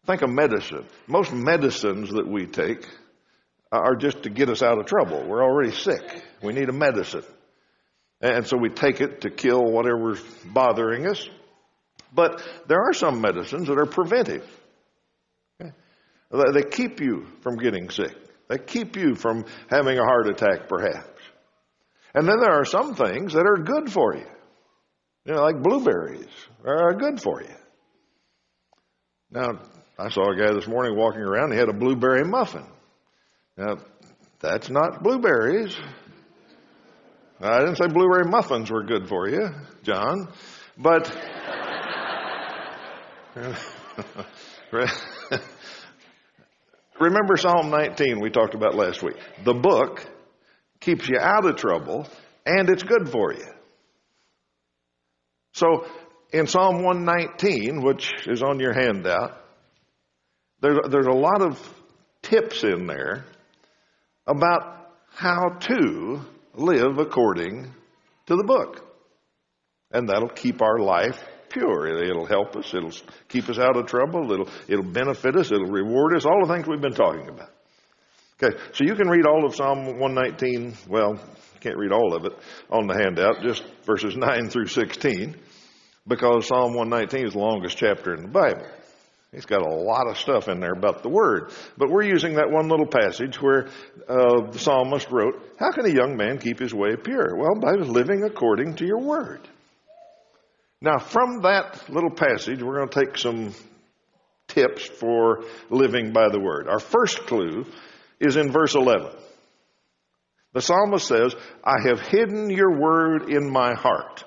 Think 0.06 0.22
of 0.22 0.30
medicine. 0.30 0.86
Most 1.08 1.34
medicines 1.34 2.12
that 2.12 2.26
we 2.26 2.46
take 2.46 2.88
are 3.74 3.98
just 3.98 4.24
to 4.24 4.30
get 4.30 4.48
us 4.48 4.62
out 4.62 4.80
of 4.80 4.86
trouble. 4.86 5.28
We're 5.28 5.44
already 5.44 5.74
sick. 5.74 6.24
We 6.42 6.54
need 6.54 6.70
a 6.70 6.74
medicine. 6.74 7.26
And 8.22 8.48
so 8.48 8.56
we 8.56 8.70
take 8.70 9.02
it 9.02 9.22
to 9.22 9.30
kill 9.30 9.66
whatever's 9.66 10.22
bothering 10.46 11.08
us. 11.08 11.28
But 12.14 12.44
there 12.68 12.82
are 12.82 12.94
some 12.94 13.22
medicines 13.22 13.68
that 13.68 13.78
are 13.78 13.86
preventive. 13.86 14.48
Okay? 15.62 15.72
They 16.32 16.64
keep 16.64 17.02
you 17.02 17.28
from 17.42 17.58
getting 17.58 17.90
sick. 17.90 18.16
They 18.50 18.58
keep 18.58 18.96
you 18.96 19.16
from 19.16 19.46
having 19.70 19.98
a 19.98 20.04
heart 20.04 20.28
attack, 20.28 20.68
perhaps. 20.68 21.22
And 22.14 22.28
then 22.28 22.40
there 22.40 22.52
are 22.52 22.66
some 22.66 22.94
things 22.94 23.34
that 23.34 23.46
are 23.46 23.58
good 23.64 23.92
for 23.92 24.16
you. 24.16 24.28
You 25.26 25.34
know, 25.34 25.42
like 25.42 25.64
blueberries 25.64 26.28
are 26.66 26.94
good 26.94 27.22
for 27.22 27.42
you. 27.42 27.56
Now, 29.32 29.60
I 29.98 30.10
saw 30.10 30.32
a 30.32 30.36
guy 30.36 30.54
this 30.54 30.68
morning 30.68 30.96
walking 30.96 31.22
around, 31.22 31.52
he 31.52 31.58
had 31.58 31.70
a 31.70 31.74
blueberry 31.74 32.24
muffin. 32.24 32.66
Now, 33.58 33.78
that's 34.40 34.70
not 34.70 35.02
blueberries. 35.02 35.76
I 37.40 37.60
didn't 37.60 37.78
say 37.78 37.88
blueberry 37.88 38.26
muffins 38.26 38.70
were 38.70 38.84
good 38.84 39.08
for 39.08 39.28
you, 39.28 39.50
John, 39.84 40.28
but 40.78 41.12
remember 47.00 47.36
Psalm 47.36 47.72
19 47.72 48.20
we 48.20 48.30
talked 48.30 48.54
about 48.54 48.76
last 48.76 49.02
week. 49.02 49.16
The 49.44 49.56
book 49.56 50.06
keeps 50.80 51.10
you 51.10 51.18
out 51.20 51.46
of 51.46 51.56
trouble 51.56 52.08
and 52.46 52.70
it's 52.70 52.84
good 52.84 53.10
for 53.10 53.34
you. 53.34 53.48
So 55.54 55.88
in 56.32 56.46
Psalm 56.46 56.84
119, 56.84 57.82
which 57.82 58.12
is 58.28 58.44
on 58.44 58.60
your 58.60 58.74
handout, 58.74 59.36
there's, 60.62 60.80
there's 60.90 61.08
a 61.08 61.12
lot 61.12 61.42
of 61.42 61.60
tips 62.22 62.64
in 62.64 62.86
there 62.86 63.26
about 64.28 64.92
how 65.10 65.50
to 65.60 66.22
live 66.54 67.00
according 67.00 67.74
to 68.28 68.36
the 68.36 68.44
book. 68.44 68.86
And 69.92 70.10
that'll 70.10 70.30
keep 70.30 70.62
our 70.62 70.78
life 70.80 71.20
pure. 71.54 72.04
It'll 72.04 72.26
help 72.26 72.56
us. 72.56 72.74
It'll 72.74 72.92
keep 73.30 73.48
us 73.50 73.60
out 73.60 73.78
of 73.78 73.86
trouble. 73.86 74.32
It'll, 74.32 74.50
it'll 74.68 74.92
benefit 74.92 75.36
us. 75.36 75.52
It'll 75.52 75.72
reward 75.72 76.16
us. 76.16 76.26
All 76.26 76.46
the 76.46 76.54
things 76.54 76.68
we've 76.68 76.82
been 76.82 76.94
talking 76.94 77.30
about. 77.30 77.50
Okay, 78.42 78.58
so 78.74 78.84
you 78.84 78.96
can 78.96 79.08
read 79.08 79.26
all 79.26 79.46
of 79.46 79.56
Psalm 79.56 80.00
119. 80.00 80.74
Well, 80.90 81.20
can't 81.62 81.78
read 81.78 81.94
all 81.94 82.14
of 82.14 82.26
it 82.26 82.34
on 82.70 82.88
the 82.88 82.94
handout, 82.94 83.42
just 83.42 83.64
verses 83.86 84.16
9 84.18 84.50
through 84.50 84.68
16, 84.68 85.36
because 86.08 86.48
Psalm 86.48 86.74
119 86.76 87.28
is 87.28 87.34
the 87.34 87.40
longest 87.40 87.78
chapter 87.78 88.14
in 88.14 88.24
the 88.24 88.30
Bible. 88.30 88.68
He's 89.32 89.46
got 89.46 89.62
a 89.62 89.74
lot 89.74 90.08
of 90.08 90.18
stuff 90.18 90.48
in 90.48 90.60
there 90.60 90.74
about 90.74 91.02
the 91.02 91.10
Word. 91.10 91.52
But 91.78 91.90
we're 91.90 92.04
using 92.04 92.36
that 92.36 92.52
one 92.52 92.68
little 92.68 92.86
passage 92.86 93.42
where 93.42 93.68
uh, 94.08 94.52
the 94.52 94.60
psalmist 94.60 95.10
wrote, 95.10 95.42
How 95.58 95.72
can 95.72 95.86
a 95.86 95.94
young 95.94 96.16
man 96.16 96.38
keep 96.38 96.60
his 96.60 96.74
way 96.74 96.96
pure? 96.96 97.36
Well, 97.36 97.56
by 97.60 97.72
living 97.72 98.24
according 98.24 98.76
to 98.76 98.86
your 98.86 99.00
Word. 99.00 99.40
Now, 100.84 101.00
from 101.00 101.42
that 101.44 101.90
little 101.90 102.12
passage, 102.12 102.62
we're 102.62 102.76
going 102.76 102.90
to 102.90 103.06
take 103.06 103.18
some 103.18 103.56
tips 104.48 104.86
for 104.86 105.46
living 105.70 106.12
by 106.12 106.28
the 106.30 106.40
Word. 106.40 106.68
Our 106.68 106.80
first 106.80 107.26
clue 107.26 107.66
is 108.20 108.36
in 108.36 108.52
verse 108.52 108.76
11. 108.76 109.08
The 110.52 110.62
psalmist 110.62 111.08
says, 111.08 111.34
I 111.64 111.88
have 111.88 112.02
hidden 112.02 112.50
your 112.50 112.78
Word 112.78 113.30
in 113.30 113.50
my 113.50 113.74
heart 113.74 114.26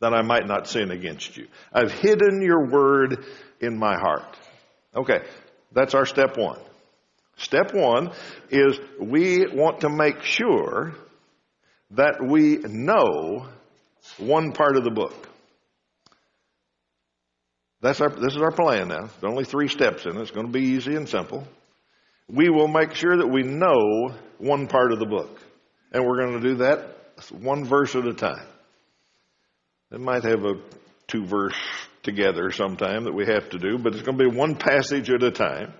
that 0.00 0.12
I 0.12 0.22
might 0.22 0.46
not 0.46 0.66
sin 0.66 0.90
against 0.90 1.36
you. 1.36 1.46
I've 1.72 1.92
hidden 1.92 2.42
your 2.42 2.66
word 2.66 3.24
in 3.60 3.78
my 3.78 3.94
heart. 3.94 4.36
Okay, 4.96 5.20
that's 5.72 5.94
our 5.94 6.06
step 6.06 6.36
one. 6.36 6.58
Step 7.36 7.74
one 7.74 8.10
is 8.50 8.78
we 8.98 9.46
want 9.46 9.82
to 9.82 9.88
make 9.88 10.22
sure 10.22 10.94
that 11.92 12.20
we 12.26 12.56
know 12.58 13.46
one 14.18 14.52
part 14.52 14.76
of 14.76 14.84
the 14.84 14.90
book. 14.90 15.28
That's 17.82 18.00
our, 18.00 18.10
this 18.10 18.34
is 18.34 18.42
our 18.42 18.52
plan 18.52 18.88
now. 18.88 19.08
There's 19.20 19.32
only 19.32 19.44
three 19.44 19.68
steps 19.68 20.04
in 20.04 20.16
it. 20.16 20.20
It's 20.20 20.30
going 20.30 20.46
to 20.46 20.52
be 20.52 20.60
easy 20.60 20.96
and 20.96 21.08
simple. 21.08 21.46
We 22.28 22.50
will 22.50 22.68
make 22.68 22.94
sure 22.94 23.16
that 23.16 23.26
we 23.26 23.42
know 23.42 24.14
one 24.38 24.66
part 24.66 24.92
of 24.92 24.98
the 24.98 25.06
book. 25.06 25.40
And 25.92 26.04
we're 26.04 26.24
going 26.24 26.40
to 26.40 26.48
do 26.48 26.54
that 26.56 26.96
one 27.30 27.64
verse 27.64 27.94
at 27.94 28.06
a 28.06 28.14
time. 28.14 28.46
It 29.90 30.00
might 30.00 30.24
have 30.24 30.44
a 30.44 30.54
two 31.08 31.26
verse 31.26 31.56
together 32.02 32.50
sometime 32.52 33.04
that 33.04 33.14
we 33.14 33.26
have 33.26 33.50
to 33.50 33.58
do, 33.58 33.78
but 33.78 33.94
it's 33.94 34.02
going 34.02 34.16
to 34.16 34.30
be 34.30 34.36
one 34.36 34.54
passage 34.54 35.10
at 35.10 35.22
a 35.22 35.30
time. 35.30 35.72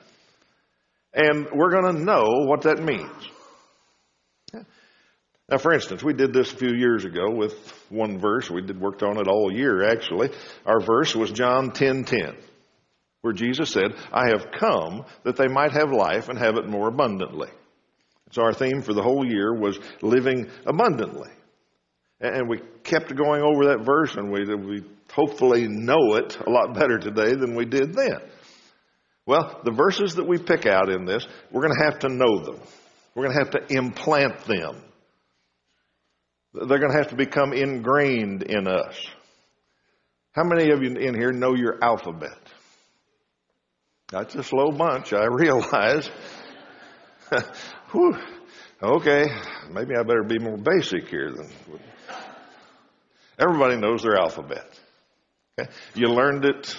And 1.12 1.46
we're 1.52 1.70
going 1.70 1.94
to 1.94 2.02
know 2.02 2.24
what 2.46 2.62
that 2.62 2.82
means. 2.82 3.10
Now, 5.50 5.58
for 5.58 5.72
instance, 5.72 6.04
we 6.04 6.12
did 6.12 6.32
this 6.32 6.52
a 6.52 6.56
few 6.56 6.74
years 6.74 7.04
ago 7.04 7.28
with 7.28 7.54
one 7.88 8.18
verse. 8.18 8.48
We 8.48 8.62
did 8.62 8.80
worked 8.80 9.02
on 9.02 9.18
it 9.18 9.26
all 9.26 9.52
year, 9.52 9.82
actually. 9.82 10.30
Our 10.64 10.80
verse 10.80 11.16
was 11.16 11.32
John 11.32 11.72
10:10, 11.72 12.04
10, 12.04 12.04
10, 12.04 12.36
where 13.22 13.32
Jesus 13.32 13.70
said, 13.70 13.96
"I 14.12 14.28
have 14.28 14.52
come 14.52 15.04
that 15.24 15.34
they 15.34 15.48
might 15.48 15.72
have 15.72 15.90
life 15.90 16.28
and 16.28 16.38
have 16.38 16.56
it 16.56 16.68
more 16.68 16.86
abundantly." 16.86 17.48
So 18.30 18.42
our 18.42 18.52
theme 18.52 18.80
for 18.82 18.94
the 18.94 19.02
whole 19.02 19.26
year 19.26 19.52
was 19.52 19.76
living 20.02 20.48
abundantly. 20.66 21.30
And 22.20 22.48
we 22.48 22.60
kept 22.84 23.16
going 23.16 23.42
over 23.42 23.66
that 23.66 23.84
verse, 23.84 24.14
and 24.14 24.30
we, 24.30 24.44
we 24.54 24.84
hopefully 25.12 25.66
know 25.66 26.14
it 26.14 26.38
a 26.38 26.48
lot 26.50 26.74
better 26.74 26.98
today 26.98 27.34
than 27.34 27.56
we 27.56 27.64
did 27.64 27.92
then. 27.94 28.20
Well, 29.26 29.60
the 29.64 29.72
verses 29.72 30.14
that 30.14 30.28
we 30.28 30.38
pick 30.38 30.66
out 30.66 30.90
in 30.90 31.06
this, 31.06 31.26
we're 31.50 31.62
going 31.62 31.76
to 31.76 31.84
have 31.84 31.98
to 32.00 32.08
know 32.08 32.44
them. 32.44 32.60
We're 33.14 33.24
going 33.24 33.36
to 33.36 33.44
have 33.44 33.50
to 33.50 33.76
implant 33.76 34.44
them. 34.44 34.76
They're 36.52 36.78
going 36.78 36.92
to 36.92 36.98
have 36.98 37.08
to 37.08 37.16
become 37.16 37.52
ingrained 37.52 38.42
in 38.42 38.66
us. 38.66 39.06
How 40.32 40.44
many 40.44 40.70
of 40.70 40.82
you 40.82 40.94
in 40.94 41.14
here 41.14 41.32
know 41.32 41.54
your 41.54 41.82
alphabet? 41.82 42.38
That's 44.10 44.34
a 44.34 44.42
slow 44.42 44.70
bunch, 44.72 45.12
I 45.12 45.24
realize. 45.30 46.10
Whew. 47.92 48.16
Okay, 48.82 49.26
maybe 49.70 49.94
I 49.94 50.02
better 50.02 50.24
be 50.24 50.38
more 50.38 50.56
basic 50.56 51.08
here 51.08 51.30
than 51.30 51.52
Everybody 53.38 53.76
knows 53.76 54.02
their 54.02 54.16
alphabet. 54.16 54.78
Okay? 55.58 55.70
You 55.94 56.08
learned 56.08 56.44
it 56.44 56.74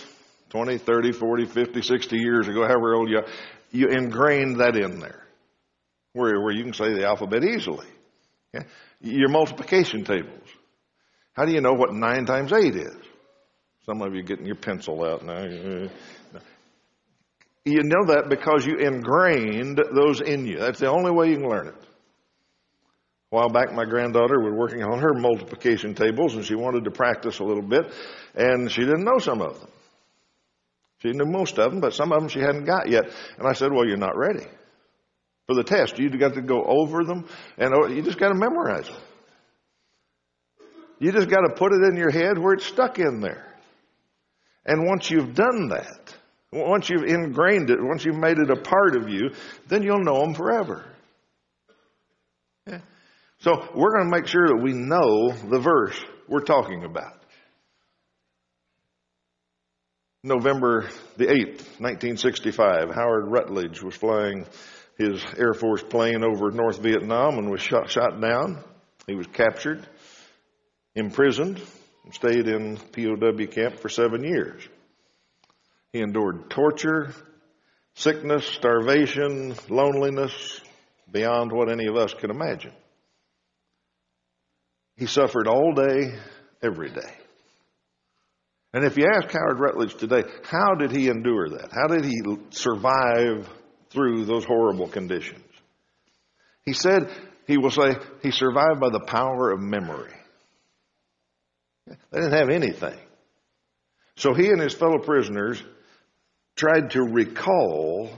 20, 0.49 0.77
30, 0.77 1.11
40, 1.11 1.45
50, 1.45 1.81
60 1.81 2.17
years 2.17 2.47
ago, 2.47 2.67
however 2.67 2.95
old 2.95 3.09
you 3.09 3.17
are. 3.17 3.27
You 3.71 3.87
ingrained 3.87 4.59
that 4.59 4.75
in 4.75 4.99
there 4.99 5.25
where, 6.13 6.41
where 6.41 6.53
you 6.53 6.63
can 6.63 6.73
say 6.73 6.93
the 6.93 7.05
alphabet 7.05 7.43
easily. 7.43 7.87
Okay? 8.55 8.65
Your 9.01 9.29
multiplication 9.29 10.03
tables. 10.03 10.47
How 11.33 11.45
do 11.45 11.51
you 11.51 11.61
know 11.61 11.73
what 11.73 11.93
9 11.93 12.25
times 12.25 12.51
8 12.51 12.75
is? 12.75 12.95
Some 13.85 14.01
of 14.01 14.13
you 14.13 14.23
getting 14.23 14.45
your 14.45 14.55
pencil 14.55 15.03
out 15.03 15.25
now. 15.25 15.43
You 17.63 17.83
know 17.83 18.05
that 18.07 18.27
because 18.29 18.65
you 18.65 18.77
ingrained 18.77 19.79
those 19.93 20.21
in 20.21 20.45
you. 20.45 20.59
That's 20.59 20.79
the 20.79 20.89
only 20.89 21.11
way 21.11 21.29
you 21.29 21.37
can 21.37 21.49
learn 21.49 21.67
it. 21.67 21.75
A 23.31 23.35
while 23.35 23.49
back, 23.49 23.71
my 23.71 23.85
granddaughter 23.85 24.39
was 24.39 24.53
working 24.53 24.83
on 24.83 24.99
her 24.99 25.13
multiplication 25.13 25.95
tables 25.95 26.35
and 26.35 26.43
she 26.43 26.55
wanted 26.55 26.83
to 26.83 26.91
practice 26.91 27.39
a 27.39 27.43
little 27.43 27.63
bit 27.63 27.91
and 28.35 28.69
she 28.69 28.81
didn't 28.81 29.05
know 29.05 29.19
some 29.19 29.41
of 29.41 29.59
them. 29.59 29.69
She 30.99 31.11
knew 31.11 31.25
most 31.25 31.57
of 31.57 31.71
them, 31.71 31.79
but 31.79 31.93
some 31.93 32.11
of 32.11 32.19
them 32.19 32.29
she 32.29 32.39
hadn't 32.39 32.65
got 32.65 32.89
yet. 32.89 33.05
And 33.37 33.47
I 33.47 33.53
said, 33.53 33.71
Well, 33.71 33.87
you're 33.87 33.97
not 33.97 34.17
ready 34.17 34.45
for 35.51 35.55
the 35.55 35.63
test. 35.63 35.99
you've 35.99 36.17
got 36.17 36.35
to 36.35 36.41
go 36.41 36.63
over 36.63 37.03
them, 37.03 37.25
and 37.57 37.73
oh, 37.73 37.87
you 37.87 38.01
just 38.01 38.17
got 38.17 38.29
to 38.29 38.35
memorize 38.35 38.87
them. 38.87 38.97
You 40.99 41.11
just 41.11 41.29
got 41.29 41.41
to 41.41 41.53
put 41.55 41.73
it 41.73 41.83
in 41.83 41.97
your 41.97 42.11
head 42.11 42.37
where 42.37 42.53
it's 42.53 42.65
stuck 42.65 42.99
in 42.99 43.21
there. 43.21 43.47
And 44.65 44.85
once 44.85 45.09
you've 45.09 45.33
done 45.33 45.69
that, 45.69 46.15
once 46.53 46.89
you've 46.89 47.03
ingrained 47.03 47.69
it, 47.69 47.79
once 47.81 48.05
you've 48.05 48.17
made 48.17 48.37
it 48.37 48.51
a 48.51 48.55
part 48.55 48.95
of 48.95 49.09
you, 49.09 49.31
then 49.67 49.81
you'll 49.81 50.03
know 50.03 50.21
them 50.21 50.35
forever. 50.35 50.85
Yeah. 52.67 52.79
So 53.39 53.51
we're 53.73 53.97
going 53.97 54.11
to 54.11 54.17
make 54.17 54.27
sure 54.27 54.47
that 54.47 54.61
we 54.61 54.73
know 54.73 55.31
the 55.31 55.59
verse 55.59 55.99
we're 56.27 56.41
talking 56.41 56.83
about. 56.83 57.13
November 60.23 60.87
the 61.17 61.25
8th, 61.25 61.79
1965, 61.79 62.93
Howard 62.93 63.25
Rutledge 63.27 63.81
was 63.81 63.95
flying 63.95 64.45
his 65.01 65.23
Air 65.37 65.53
Force 65.53 65.83
plane 65.83 66.23
over 66.23 66.51
North 66.51 66.79
Vietnam 66.79 67.37
and 67.37 67.49
was 67.49 67.61
shot, 67.61 67.89
shot 67.89 68.19
down. 68.21 68.63
He 69.07 69.15
was 69.15 69.27
captured, 69.27 69.87
imprisoned, 70.95 71.61
stayed 72.11 72.47
in 72.47 72.77
POW 72.77 73.45
camp 73.47 73.79
for 73.79 73.89
seven 73.89 74.23
years. 74.23 74.61
He 75.93 75.99
endured 75.99 76.49
torture, 76.49 77.13
sickness, 77.95 78.45
starvation, 78.45 79.55
loneliness, 79.69 80.61
beyond 81.11 81.51
what 81.51 81.69
any 81.69 81.87
of 81.87 81.97
us 81.97 82.13
can 82.13 82.29
imagine. 82.29 82.73
He 84.95 85.07
suffered 85.07 85.47
all 85.47 85.73
day, 85.73 86.15
every 86.61 86.89
day. 86.89 87.13
And 88.73 88.85
if 88.85 88.97
you 88.97 89.05
ask 89.13 89.33
Howard 89.33 89.59
Rutledge 89.59 89.95
today, 89.95 90.23
how 90.43 90.75
did 90.75 90.91
he 90.91 91.09
endure 91.09 91.49
that? 91.49 91.71
How 91.71 91.87
did 91.87 92.05
he 92.05 92.21
survive 92.51 93.49
through 93.91 94.25
those 94.25 94.45
horrible 94.45 94.87
conditions? 94.87 95.43
He 96.63 96.73
said, 96.73 97.09
he 97.47 97.57
will 97.57 97.71
say, 97.71 97.95
he 98.21 98.31
survived 98.31 98.79
by 98.79 98.89
the 98.89 98.99
power 98.99 99.51
of 99.51 99.59
memory. 99.59 100.13
They 101.87 102.19
didn't 102.19 102.33
have 102.33 102.49
anything. 102.49 102.97
So 104.15 104.33
he 104.33 104.49
and 104.49 104.61
his 104.61 104.73
fellow 104.73 104.99
prisoners 104.99 105.61
tried 106.55 106.91
to 106.91 107.01
recall 107.01 108.09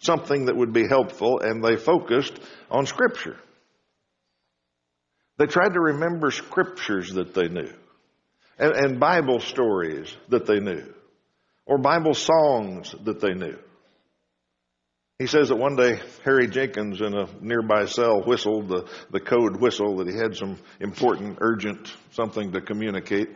something 0.00 0.46
that 0.46 0.56
would 0.56 0.72
be 0.72 0.86
helpful, 0.88 1.40
and 1.40 1.64
they 1.64 1.76
focused 1.76 2.38
on 2.70 2.86
Scripture. 2.86 3.36
They 5.38 5.46
tried 5.46 5.74
to 5.74 5.80
remember 5.80 6.30
scriptures 6.30 7.12
that 7.14 7.34
they 7.34 7.48
knew 7.48 7.72
and, 8.58 8.72
and 8.72 9.00
Bible 9.00 9.40
stories 9.40 10.14
that 10.28 10.46
they 10.46 10.60
knew, 10.60 10.84
or 11.66 11.78
Bible 11.78 12.14
songs 12.14 12.94
that 13.04 13.20
they 13.20 13.34
knew. 13.34 13.58
He 15.18 15.28
says 15.28 15.48
that 15.48 15.56
one 15.56 15.76
day 15.76 16.00
Harry 16.24 16.48
Jenkins 16.48 17.00
in 17.00 17.14
a 17.14 17.28
nearby 17.40 17.86
cell 17.86 18.22
whistled 18.22 18.68
the, 18.68 18.88
the 19.12 19.20
code 19.20 19.60
whistle 19.60 19.98
that 19.98 20.08
he 20.08 20.16
had 20.16 20.36
some 20.36 20.58
important, 20.80 21.38
urgent 21.40 21.92
something 22.10 22.50
to 22.50 22.60
communicate. 22.60 23.28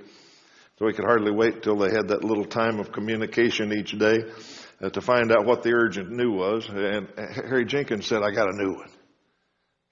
So 0.79 0.89
he 0.89 0.93
could 0.93 1.05
hardly 1.05 1.31
wait 1.31 1.63
till 1.63 1.77
they 1.77 1.91
had 1.91 2.09
that 2.09 2.25
little 2.25 2.45
time 2.45 2.81
of 2.81 2.91
communication 2.91 3.73
each 3.73 3.97
day 3.97 4.19
uh, 4.81 4.91
to 4.91 5.01
find 5.01 5.31
out 5.31 5.45
what 5.45 5.63
the 5.63 5.73
urgent 5.73 6.11
new 6.11 6.33
was. 6.33 6.69
And 6.69 7.09
Harry 7.17 7.65
Jenkins 7.65 8.07
said, 8.07 8.23
I 8.23 8.33
got 8.33 8.53
a 8.53 8.57
new 8.57 8.75
one. 8.75 8.91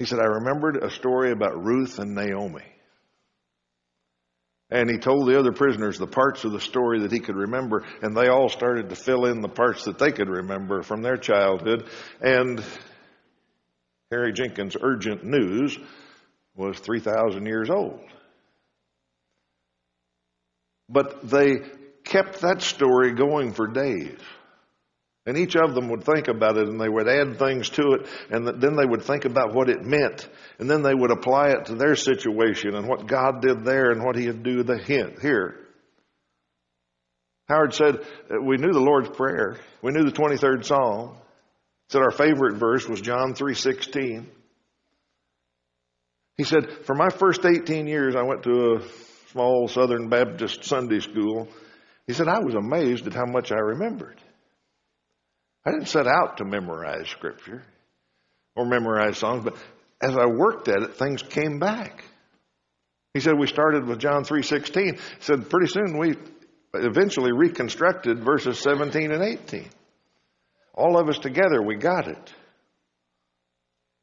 He 0.00 0.06
said, 0.06 0.18
I 0.18 0.26
remembered 0.26 0.82
a 0.82 0.90
story 0.90 1.30
about 1.30 1.64
Ruth 1.64 1.98
and 2.00 2.14
Naomi. 2.14 2.64
And 4.70 4.90
he 4.90 4.98
told 4.98 5.28
the 5.28 5.38
other 5.38 5.52
prisoners 5.52 5.96
the 5.96 6.08
parts 6.08 6.44
of 6.44 6.52
the 6.52 6.60
story 6.60 7.00
that 7.00 7.12
he 7.12 7.20
could 7.20 7.36
remember, 7.36 7.84
and 8.02 8.16
they 8.16 8.28
all 8.28 8.48
started 8.48 8.88
to 8.88 8.96
fill 8.96 9.26
in 9.26 9.40
the 9.40 9.48
parts 9.48 9.84
that 9.84 9.98
they 9.98 10.10
could 10.10 10.28
remember 10.28 10.82
from 10.82 11.02
their 11.02 11.16
childhood. 11.16 11.88
And 12.20 12.64
Harry 14.10 14.32
Jenkins' 14.32 14.76
urgent 14.80 15.24
news 15.24 15.78
was 16.56 16.78
3,000 16.80 17.46
years 17.46 17.70
old. 17.70 18.00
But 20.88 21.28
they 21.28 21.58
kept 22.04 22.40
that 22.40 22.62
story 22.62 23.12
going 23.12 23.52
for 23.52 23.66
days. 23.66 24.18
And 25.26 25.36
each 25.36 25.56
of 25.56 25.74
them 25.74 25.88
would 25.88 26.04
think 26.04 26.28
about 26.28 26.56
it 26.56 26.68
and 26.68 26.80
they 26.80 26.88
would 26.88 27.08
add 27.08 27.38
things 27.38 27.68
to 27.70 27.94
it 27.94 28.06
and 28.30 28.46
then 28.46 28.76
they 28.76 28.86
would 28.86 29.02
think 29.02 29.24
about 29.24 29.52
what 29.52 29.68
it 29.68 29.82
meant 29.82 30.28
and 30.60 30.70
then 30.70 30.82
they 30.82 30.94
would 30.94 31.10
apply 31.10 31.48
it 31.48 31.66
to 31.66 31.74
their 31.74 31.96
situation 31.96 32.76
and 32.76 32.86
what 32.86 33.08
God 33.08 33.42
did 33.42 33.64
there 33.64 33.90
and 33.90 34.04
what 34.04 34.16
he 34.16 34.28
would 34.28 34.44
do 34.44 34.62
the 34.62 34.78
hint 34.78 35.20
here. 35.20 35.56
Howard 37.48 37.74
said, 37.74 37.96
uh, 38.30 38.40
we 38.42 38.56
knew 38.56 38.72
the 38.72 38.80
Lord's 38.80 39.08
Prayer. 39.10 39.56
We 39.82 39.92
knew 39.92 40.04
the 40.04 40.16
23rd 40.16 40.64
Psalm. 40.64 41.16
Said 41.88 42.02
our 42.02 42.10
favorite 42.10 42.56
verse 42.56 42.88
was 42.88 43.00
John 43.00 43.34
3.16. 43.34 44.26
He 46.36 46.44
said, 46.44 46.70
for 46.84 46.94
my 46.94 47.08
first 47.08 47.44
18 47.44 47.86
years, 47.86 48.16
I 48.16 48.22
went 48.22 48.42
to 48.42 48.74
a 48.74 48.82
small 49.30 49.68
Southern 49.68 50.08
Baptist 50.08 50.64
Sunday 50.64 51.00
school. 51.00 51.48
He 52.06 52.12
said, 52.12 52.28
I 52.28 52.40
was 52.40 52.54
amazed 52.54 53.06
at 53.06 53.14
how 53.14 53.26
much 53.26 53.52
I 53.52 53.58
remembered. 53.58 54.20
I 55.66 55.72
didn't 55.72 55.88
set 55.88 56.06
out 56.06 56.36
to 56.36 56.44
memorize 56.44 57.08
scripture 57.08 57.62
or 58.54 58.64
memorize 58.64 59.18
songs, 59.18 59.42
but 59.42 59.56
as 60.00 60.16
I 60.16 60.26
worked 60.26 60.68
at 60.68 60.82
it, 60.82 60.94
things 60.94 61.22
came 61.22 61.58
back. 61.58 62.04
He 63.14 63.20
said 63.20 63.36
we 63.36 63.48
started 63.48 63.84
with 63.86 63.98
John 63.98 64.24
3:16. 64.24 64.94
He 64.94 65.00
said 65.20 65.50
pretty 65.50 65.66
soon 65.66 65.98
we 65.98 66.14
eventually 66.74 67.32
reconstructed 67.32 68.22
verses 68.22 68.60
17 68.60 69.10
and 69.10 69.22
18. 69.22 69.68
All 70.74 70.98
of 71.00 71.08
us 71.08 71.18
together, 71.18 71.60
we 71.62 71.76
got 71.76 72.06
it. 72.06 72.34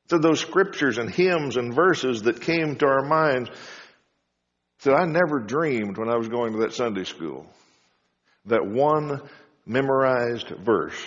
So 0.10 0.18
those 0.18 0.42
scriptures 0.42 0.98
and 0.98 1.10
hymns 1.10 1.56
and 1.56 1.74
verses 1.74 2.24
that 2.24 2.42
came 2.42 2.76
to 2.76 2.88
our 2.88 3.06
minds, 3.06 3.50
said 4.80 4.94
I 4.94 5.06
never 5.06 5.40
dreamed 5.40 5.98
when 5.98 6.10
I 6.10 6.18
was 6.18 6.28
going 6.28 6.54
to 6.54 6.60
that 6.60 6.74
Sunday 6.74 7.06
school 7.06 7.46
that 8.46 8.66
one 8.66 9.22
memorized 9.66 10.50
verse 10.50 11.00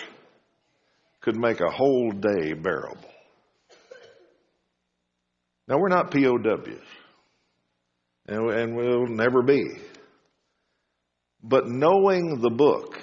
could 1.27 1.35
make 1.35 1.59
a 1.59 1.69
whole 1.69 2.09
day 2.11 2.53
bearable. 2.53 3.03
Now, 5.67 5.77
we're 5.77 5.89
not 5.89 6.09
POWs, 6.09 6.79
and, 8.29 8.77
we'll 8.77 9.07
never 9.07 9.41
be. 9.41 9.65
But 11.43 11.67
knowing 11.67 12.39
the 12.39 12.49
book 12.49 12.97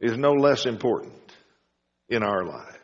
is 0.00 0.18
no 0.18 0.32
less 0.32 0.66
important 0.66 1.14
in 2.10 2.22
our 2.22 2.44
lives. 2.44 2.76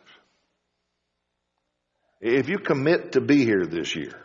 If 2.23 2.49
you 2.49 2.57
commit 2.57 3.13
to 3.13 3.21
be 3.21 3.45
here 3.45 3.67
this 3.67 3.95
year, 3.95 4.19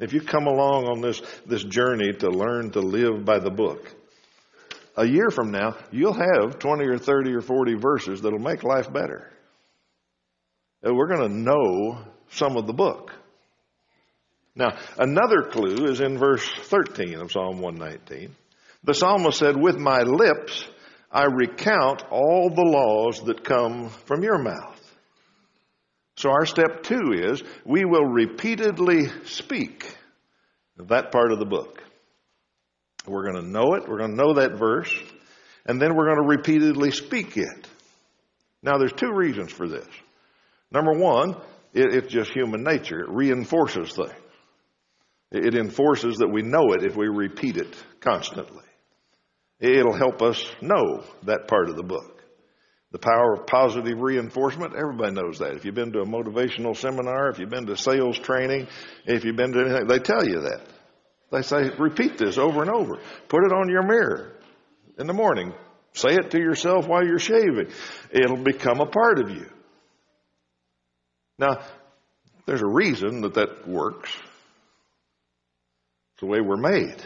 if 0.00 0.14
you 0.14 0.22
come 0.22 0.46
along 0.46 0.86
on 0.86 1.02
this, 1.02 1.20
this 1.44 1.64
journey 1.64 2.14
to 2.14 2.30
learn 2.30 2.70
to 2.70 2.80
live 2.80 3.26
by 3.26 3.40
the 3.40 3.50
book, 3.50 3.94
a 4.96 5.06
year 5.06 5.30
from 5.30 5.50
now, 5.50 5.76
you'll 5.90 6.14
have 6.14 6.58
20 6.58 6.84
or 6.86 6.98
30 6.98 7.34
or 7.34 7.40
40 7.40 7.74
verses 7.74 8.22
that'll 8.22 8.38
make 8.38 8.62
life 8.62 8.92
better. 8.92 9.30
And 10.82 10.96
we're 10.96 11.08
going 11.08 11.28
to 11.28 11.36
know 11.36 11.98
some 12.30 12.56
of 12.56 12.66
the 12.66 12.72
book. 12.72 13.12
Now, 14.54 14.78
another 14.98 15.42
clue 15.42 15.86
is 15.86 16.00
in 16.00 16.18
verse 16.18 16.48
13 16.62 17.20
of 17.20 17.30
Psalm 17.30 17.60
119. 17.60 18.34
The 18.84 18.94
psalmist 18.94 19.38
said, 19.38 19.56
With 19.56 19.76
my 19.76 20.00
lips 20.00 20.66
I 21.10 21.24
recount 21.24 22.02
all 22.10 22.50
the 22.50 22.62
laws 22.62 23.22
that 23.24 23.44
come 23.44 23.90
from 24.06 24.22
your 24.22 24.38
mouth. 24.38 24.82
So 26.16 26.30
our 26.30 26.46
step 26.46 26.82
two 26.82 27.12
is 27.12 27.42
we 27.64 27.84
will 27.84 28.04
repeatedly 28.04 29.08
speak 29.24 29.94
that 30.78 31.12
part 31.12 31.32
of 31.32 31.38
the 31.38 31.46
book. 31.46 31.82
We're 33.06 33.30
going 33.30 33.42
to 33.42 33.50
know 33.50 33.74
it. 33.74 33.88
We're 33.88 33.98
going 33.98 34.16
to 34.16 34.22
know 34.22 34.34
that 34.34 34.58
verse. 34.58 34.92
And 35.66 35.80
then 35.80 35.94
we're 35.94 36.06
going 36.06 36.22
to 36.22 36.36
repeatedly 36.36 36.90
speak 36.90 37.36
it. 37.36 37.68
Now, 38.62 38.78
there's 38.78 38.92
two 38.92 39.12
reasons 39.12 39.52
for 39.52 39.68
this. 39.68 39.86
Number 40.70 40.92
one, 40.92 41.36
it, 41.72 41.94
it's 41.94 42.12
just 42.12 42.30
human 42.32 42.62
nature. 42.62 43.00
It 43.00 43.10
reinforces 43.10 43.92
things. 43.92 44.10
It, 45.30 45.46
it 45.46 45.54
enforces 45.54 46.16
that 46.18 46.28
we 46.28 46.42
know 46.42 46.72
it 46.72 46.84
if 46.84 46.96
we 46.96 47.08
repeat 47.08 47.56
it 47.56 47.76
constantly. 48.00 48.64
It'll 49.60 49.96
help 49.96 50.22
us 50.22 50.44
know 50.60 51.04
that 51.24 51.48
part 51.48 51.68
of 51.68 51.76
the 51.76 51.82
book. 51.82 52.22
The 52.92 52.98
power 52.98 53.34
of 53.34 53.46
positive 53.46 53.98
reinforcement, 53.98 54.74
everybody 54.76 55.12
knows 55.12 55.38
that. 55.40 55.54
If 55.54 55.64
you've 55.64 55.74
been 55.74 55.92
to 55.92 56.00
a 56.00 56.06
motivational 56.06 56.76
seminar, 56.76 57.30
if 57.30 57.38
you've 57.38 57.50
been 57.50 57.66
to 57.66 57.76
sales 57.76 58.18
training, 58.18 58.68
if 59.04 59.24
you've 59.24 59.36
been 59.36 59.52
to 59.52 59.60
anything, 59.60 59.86
they 59.86 59.98
tell 59.98 60.24
you 60.24 60.40
that. 60.42 60.62
They 61.30 61.42
say, 61.42 61.70
repeat 61.78 62.18
this 62.18 62.38
over 62.38 62.62
and 62.62 62.70
over. 62.70 62.98
Put 63.28 63.44
it 63.44 63.52
on 63.52 63.68
your 63.68 63.82
mirror 63.82 64.32
in 64.98 65.06
the 65.06 65.12
morning. 65.12 65.52
Say 65.92 66.14
it 66.14 66.30
to 66.32 66.38
yourself 66.38 66.86
while 66.86 67.04
you're 67.04 67.18
shaving. 67.18 67.70
It'll 68.10 68.42
become 68.42 68.80
a 68.80 68.86
part 68.86 69.18
of 69.18 69.30
you. 69.30 69.46
Now, 71.38 71.60
there's 72.46 72.62
a 72.62 72.66
reason 72.66 73.22
that 73.22 73.34
that 73.34 73.66
works. 73.66 74.10
It's 76.14 76.20
the 76.20 76.26
way 76.26 76.40
we're 76.40 76.56
made. 76.56 77.02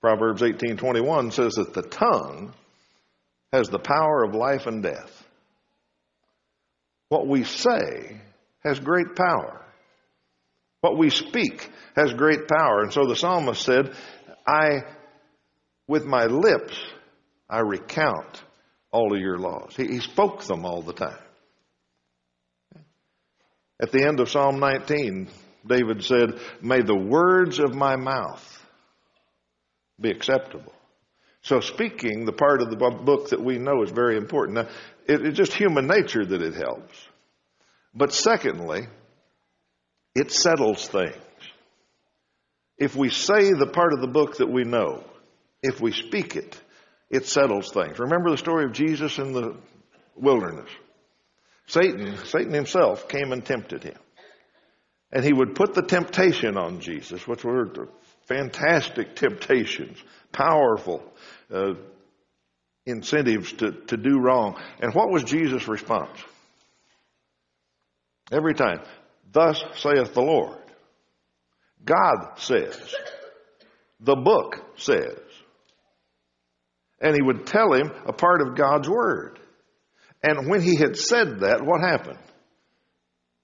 Proverbs 0.00 0.42
18:21 0.42 1.32
says 1.32 1.54
that 1.54 1.74
the 1.74 1.82
tongue 1.82 2.52
has 3.52 3.68
the 3.68 3.78
power 3.78 4.22
of 4.24 4.34
life 4.34 4.66
and 4.66 4.82
death. 4.82 5.26
What 7.08 7.26
we 7.26 7.44
say 7.44 8.20
has 8.64 8.78
great 8.78 9.16
power. 9.16 9.64
What 10.80 10.96
we 10.96 11.10
speak 11.10 11.70
has 11.94 12.12
great 12.12 12.48
power. 12.48 12.82
And 12.82 12.92
so 12.92 13.06
the 13.06 13.16
psalmist 13.16 13.62
said, 13.62 13.94
I, 14.46 14.84
with 15.86 16.04
my 16.04 16.24
lips, 16.24 16.78
I 17.48 17.60
recount 17.60 18.42
all 18.90 19.14
of 19.14 19.20
your 19.20 19.38
laws. 19.38 19.74
He, 19.76 19.86
he 19.86 20.00
spoke 20.00 20.42
them 20.44 20.64
all 20.64 20.82
the 20.82 20.92
time. 20.92 21.18
At 23.80 23.92
the 23.92 24.04
end 24.06 24.20
of 24.20 24.30
Psalm 24.30 24.58
19, 24.58 25.28
David 25.66 26.04
said, 26.04 26.38
May 26.60 26.82
the 26.82 26.96
words 26.96 27.58
of 27.58 27.74
my 27.74 27.96
mouth 27.96 28.66
be 29.98 30.10
acceptable. 30.10 30.72
So 31.42 31.60
speaking, 31.60 32.24
the 32.24 32.32
part 32.32 32.60
of 32.60 32.70
the 32.70 32.76
book 32.76 33.30
that 33.30 33.42
we 33.42 33.58
know 33.58 33.82
is 33.82 33.90
very 33.90 34.16
important. 34.16 34.56
Now, 34.56 34.68
it, 35.06 35.24
it's 35.24 35.36
just 35.36 35.54
human 35.54 35.86
nature 35.86 36.24
that 36.24 36.42
it 36.42 36.54
helps. 36.54 36.94
But 37.94 38.12
secondly, 38.12 38.86
it 40.14 40.32
settles 40.32 40.86
things. 40.88 41.14
If 42.78 42.96
we 42.96 43.10
say 43.10 43.52
the 43.52 43.70
part 43.72 43.92
of 43.92 44.00
the 44.00 44.08
book 44.08 44.38
that 44.38 44.50
we 44.50 44.64
know, 44.64 45.04
if 45.62 45.80
we 45.80 45.92
speak 45.92 46.36
it, 46.36 46.58
it 47.10 47.26
settles 47.26 47.70
things. 47.72 47.98
Remember 47.98 48.30
the 48.30 48.38
story 48.38 48.64
of 48.64 48.72
Jesus 48.72 49.18
in 49.18 49.32
the 49.32 49.56
wilderness. 50.16 50.70
Satan, 51.66 52.16
Satan 52.24 52.52
himself 52.52 53.08
came 53.08 53.32
and 53.32 53.44
tempted 53.44 53.84
him. 53.84 53.98
And 55.12 55.24
he 55.24 55.32
would 55.32 55.54
put 55.54 55.74
the 55.74 55.82
temptation 55.82 56.56
on 56.56 56.80
Jesus, 56.80 57.26
which 57.26 57.44
were 57.44 57.88
fantastic 58.26 59.16
temptations, 59.16 59.98
powerful 60.32 61.02
uh, 61.52 61.74
incentives 62.86 63.52
to, 63.54 63.72
to 63.72 63.96
do 63.96 64.20
wrong. 64.20 64.60
And 64.80 64.94
what 64.94 65.10
was 65.10 65.24
Jesus' 65.24 65.66
response? 65.68 66.18
Every 68.32 68.54
time, 68.54 68.80
thus 69.32 69.62
saith 69.76 70.14
the 70.14 70.22
Lord. 70.22 70.58
God 71.84 72.38
says. 72.38 72.76
The 74.00 74.16
book 74.16 74.56
says. 74.76 75.18
And 77.00 77.14
he 77.14 77.22
would 77.22 77.46
tell 77.46 77.72
him 77.72 77.90
a 78.06 78.12
part 78.12 78.42
of 78.42 78.56
God's 78.56 78.88
word. 78.88 79.38
And 80.22 80.48
when 80.48 80.60
he 80.60 80.76
had 80.76 80.96
said 80.96 81.40
that, 81.40 81.60
what 81.64 81.80
happened? 81.80 82.18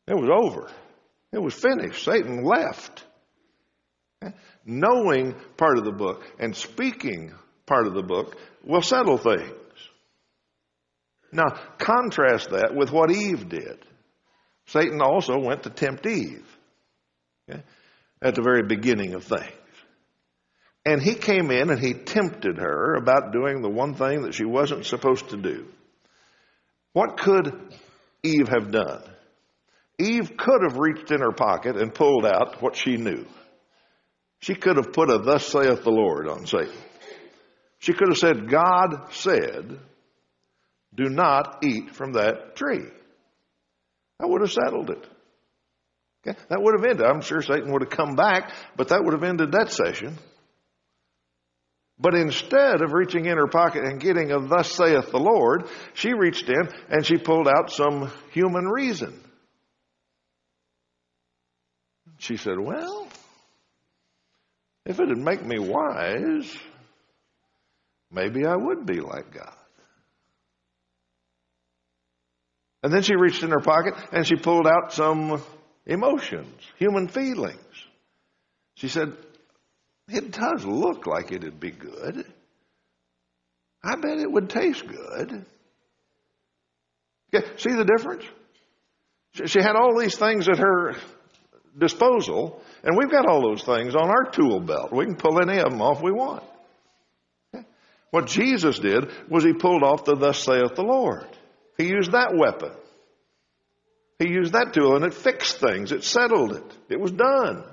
It 0.06 0.14
was 0.14 0.28
over. 0.30 0.70
It 1.32 1.42
was 1.42 1.54
finished. 1.54 2.04
Satan 2.04 2.44
left. 2.44 3.04
Knowing 4.64 5.34
part 5.56 5.78
of 5.78 5.84
the 5.84 5.92
book 5.92 6.24
and 6.38 6.54
speaking 6.54 7.32
part 7.66 7.86
of 7.86 7.94
the 7.94 8.02
book 8.02 8.36
will 8.64 8.82
settle 8.82 9.18
things. 9.18 9.52
Now, 11.32 11.46
contrast 11.78 12.50
that 12.50 12.74
with 12.74 12.90
what 12.90 13.10
Eve 13.10 13.48
did. 13.48 13.84
Satan 14.66 15.00
also 15.00 15.38
went 15.38 15.62
to 15.62 15.70
tempt 15.70 16.06
Eve 16.06 16.46
okay, 17.48 17.62
at 18.20 18.34
the 18.34 18.42
very 18.42 18.62
beginning 18.62 19.14
of 19.14 19.24
things. 19.24 19.52
And 20.84 21.02
he 21.02 21.14
came 21.14 21.50
in 21.50 21.70
and 21.70 21.80
he 21.80 21.94
tempted 21.94 22.58
her 22.58 22.94
about 22.94 23.32
doing 23.32 23.60
the 23.60 23.68
one 23.68 23.94
thing 23.94 24.22
that 24.22 24.34
she 24.34 24.44
wasn't 24.44 24.86
supposed 24.86 25.30
to 25.30 25.36
do. 25.36 25.66
What 26.92 27.18
could 27.18 27.52
Eve 28.22 28.48
have 28.48 28.70
done? 28.70 29.02
Eve 29.98 30.36
could 30.36 30.62
have 30.62 30.78
reached 30.78 31.10
in 31.10 31.20
her 31.20 31.32
pocket 31.32 31.76
and 31.76 31.94
pulled 31.94 32.24
out 32.24 32.62
what 32.62 32.76
she 32.76 32.96
knew. 32.96 33.26
She 34.40 34.54
could 34.54 34.76
have 34.76 34.92
put 34.92 35.10
a 35.10 35.18
thus 35.18 35.46
saith 35.46 35.82
the 35.82 35.90
Lord 35.90 36.28
on 36.28 36.46
Satan. 36.46 36.72
She 37.78 37.92
could 37.92 38.08
have 38.08 38.18
said, 38.18 38.48
God 38.48 39.12
said, 39.12 39.78
do 40.94 41.08
not 41.08 41.64
eat 41.64 41.94
from 41.94 42.12
that 42.12 42.56
tree. 42.56 42.86
That 44.18 44.28
would 44.28 44.40
have 44.40 44.52
settled 44.52 44.90
it. 44.90 45.06
Okay? 46.26 46.38
That 46.48 46.60
would 46.60 46.74
have 46.78 46.90
ended. 46.90 47.06
I'm 47.06 47.20
sure 47.20 47.42
Satan 47.42 47.72
would 47.72 47.82
have 47.82 47.90
come 47.90 48.16
back, 48.16 48.52
but 48.76 48.88
that 48.88 49.04
would 49.04 49.12
have 49.12 49.22
ended 49.22 49.52
that 49.52 49.70
session. 49.70 50.18
But 51.98 52.14
instead 52.14 52.82
of 52.82 52.92
reaching 52.92 53.24
in 53.24 53.38
her 53.38 53.46
pocket 53.46 53.84
and 53.84 54.00
getting 54.00 54.30
a 54.30 54.46
thus 54.46 54.70
saith 54.70 55.10
the 55.10 55.18
Lord, 55.18 55.68
she 55.94 56.12
reached 56.12 56.48
in 56.48 56.68
and 56.90 57.06
she 57.06 57.16
pulled 57.16 57.48
out 57.48 57.70
some 57.70 58.12
human 58.32 58.66
reason. 58.66 59.18
She 62.18 62.36
said, 62.36 62.58
Well, 62.58 63.08
if 64.84 65.00
it'd 65.00 65.18
make 65.18 65.44
me 65.44 65.58
wise, 65.58 66.54
maybe 68.10 68.46
I 68.46 68.56
would 68.56 68.84
be 68.84 69.00
like 69.00 69.32
God. 69.32 69.55
And 72.82 72.92
then 72.92 73.02
she 73.02 73.16
reached 73.16 73.42
in 73.42 73.50
her 73.50 73.60
pocket 73.60 73.94
and 74.12 74.26
she 74.26 74.36
pulled 74.36 74.66
out 74.66 74.92
some 74.92 75.42
emotions, 75.86 76.62
human 76.78 77.08
feelings. 77.08 77.58
She 78.74 78.88
said, 78.88 79.12
It 80.08 80.30
does 80.30 80.64
look 80.64 81.06
like 81.06 81.32
it'd 81.32 81.58
be 81.58 81.70
good. 81.70 82.26
I 83.82 83.96
bet 83.96 84.18
it 84.18 84.30
would 84.30 84.50
taste 84.50 84.84
good. 84.86 85.46
See 87.58 87.72
the 87.72 87.84
difference? 87.84 88.24
She 89.46 89.60
had 89.60 89.76
all 89.76 89.98
these 89.98 90.16
things 90.16 90.48
at 90.48 90.58
her 90.58 90.94
disposal, 91.78 92.62
and 92.82 92.96
we've 92.96 93.10
got 93.10 93.26
all 93.26 93.42
those 93.42 93.62
things 93.62 93.94
on 93.94 94.08
our 94.08 94.30
tool 94.30 94.60
belt. 94.60 94.92
We 94.92 95.04
can 95.04 95.16
pull 95.16 95.40
any 95.40 95.58
of 95.58 95.70
them 95.70 95.82
off 95.82 96.02
we 96.02 96.12
want. 96.12 96.42
What 98.10 98.26
Jesus 98.26 98.78
did 98.78 99.10
was 99.28 99.44
he 99.44 99.52
pulled 99.52 99.82
off 99.82 100.04
the 100.04 100.14
thus 100.14 100.42
saith 100.42 100.74
the 100.74 100.82
Lord. 100.82 101.26
He 101.76 101.88
used 101.88 102.12
that 102.12 102.34
weapon. 102.34 102.72
He 104.18 104.28
used 104.28 104.52
that 104.54 104.72
tool 104.72 104.96
and 104.96 105.04
it 105.04 105.14
fixed 105.14 105.58
things. 105.58 105.92
It 105.92 106.04
settled 106.04 106.52
it. 106.52 106.76
It 106.88 107.00
was 107.00 107.12
done. 107.12 107.64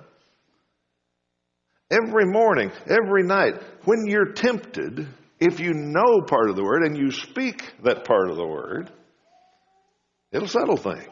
Every 1.89 2.25
morning, 2.25 2.71
every 2.87 3.23
night, 3.23 3.53
when 3.85 4.05
you're 4.07 4.33
tempted, 4.33 5.07
if 5.39 5.59
you 5.59 5.73
know 5.73 6.21
part 6.27 6.49
of 6.49 6.55
the 6.55 6.63
word 6.63 6.83
and 6.83 6.97
you 6.97 7.11
speak 7.11 7.61
that 7.83 8.05
part 8.05 8.29
of 8.29 8.35
the 8.35 8.47
word, 8.47 8.91
it'll 10.31 10.47
settle 10.47 10.77
things. 10.77 11.07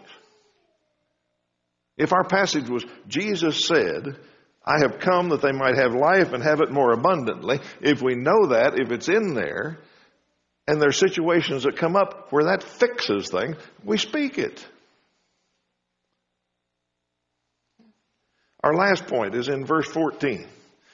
If 1.97 2.13
our 2.13 2.23
passage 2.23 2.67
was, 2.67 2.83
Jesus 3.07 3.65
said, 3.65 4.17
I 4.65 4.79
have 4.79 4.99
come 4.99 5.29
that 5.29 5.41
they 5.41 5.51
might 5.51 5.77
have 5.77 5.93
life 5.93 6.33
and 6.33 6.43
have 6.43 6.61
it 6.61 6.71
more 6.71 6.93
abundantly, 6.93 7.59
if 7.81 8.01
we 8.01 8.15
know 8.15 8.47
that, 8.47 8.79
if 8.79 8.91
it's 8.91 9.09
in 9.09 9.33
there, 9.33 9.79
and 10.71 10.81
there 10.81 10.87
are 10.87 10.93
situations 10.93 11.63
that 11.63 11.75
come 11.75 11.97
up 11.97 12.31
where 12.31 12.45
that 12.45 12.63
fixes 12.63 13.29
things, 13.29 13.57
we 13.83 13.97
speak 13.97 14.37
it. 14.37 14.65
Our 18.63 18.73
last 18.73 19.05
point 19.05 19.35
is 19.35 19.49
in 19.49 19.65
verse 19.65 19.89
14. 19.89 20.47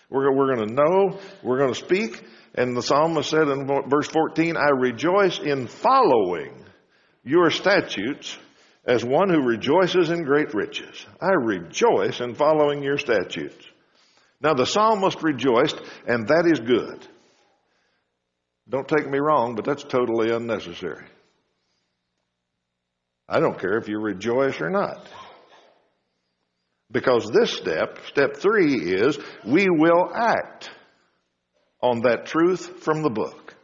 We're, 0.09 0.35
we're 0.35 0.55
going 0.55 0.67
to 0.67 0.73
know, 0.73 1.19
we're 1.43 1.59
going 1.59 1.75
to 1.75 1.79
speak, 1.79 2.23
and 2.55 2.75
the 2.75 2.81
psalmist 2.81 3.29
said 3.29 3.47
in 3.49 3.67
verse 3.87 4.07
14, 4.07 4.57
I 4.57 4.69
rejoice 4.69 5.37
in 5.37 5.67
following 5.67 6.55
your 7.23 7.51
statutes 7.51 8.35
as 8.83 9.05
one 9.05 9.29
who 9.29 9.43
rejoices 9.43 10.09
in 10.09 10.23
great 10.23 10.55
riches. 10.55 11.05
I 11.21 11.33
rejoice 11.33 12.19
in 12.19 12.33
following 12.33 12.81
your 12.81 12.97
statutes. 12.97 13.63
Now 14.41 14.55
the 14.55 14.65
psalmist 14.65 15.21
rejoiced, 15.21 15.79
and 16.07 16.29
that 16.29 16.47
is 16.51 16.61
good. 16.61 17.07
Don't 18.69 18.87
take 18.87 19.09
me 19.09 19.19
wrong, 19.19 19.55
but 19.55 19.65
that's 19.65 19.83
totally 19.83 20.31
unnecessary. 20.31 21.05
I 23.29 23.39
don't 23.39 23.59
care 23.59 23.77
if 23.77 23.87
you 23.87 23.99
rejoice 23.99 24.59
or 24.61 24.69
not. 24.69 25.07
Because 26.91 27.29
this 27.29 27.51
step, 27.51 27.99
step 28.07 28.37
three, 28.37 28.75
is 28.75 29.19
we 29.45 29.67
will 29.69 30.09
act 30.13 30.69
on 31.81 32.01
that 32.01 32.25
truth 32.25 32.83
from 32.83 33.01
the 33.03 33.09
book. 33.09 33.55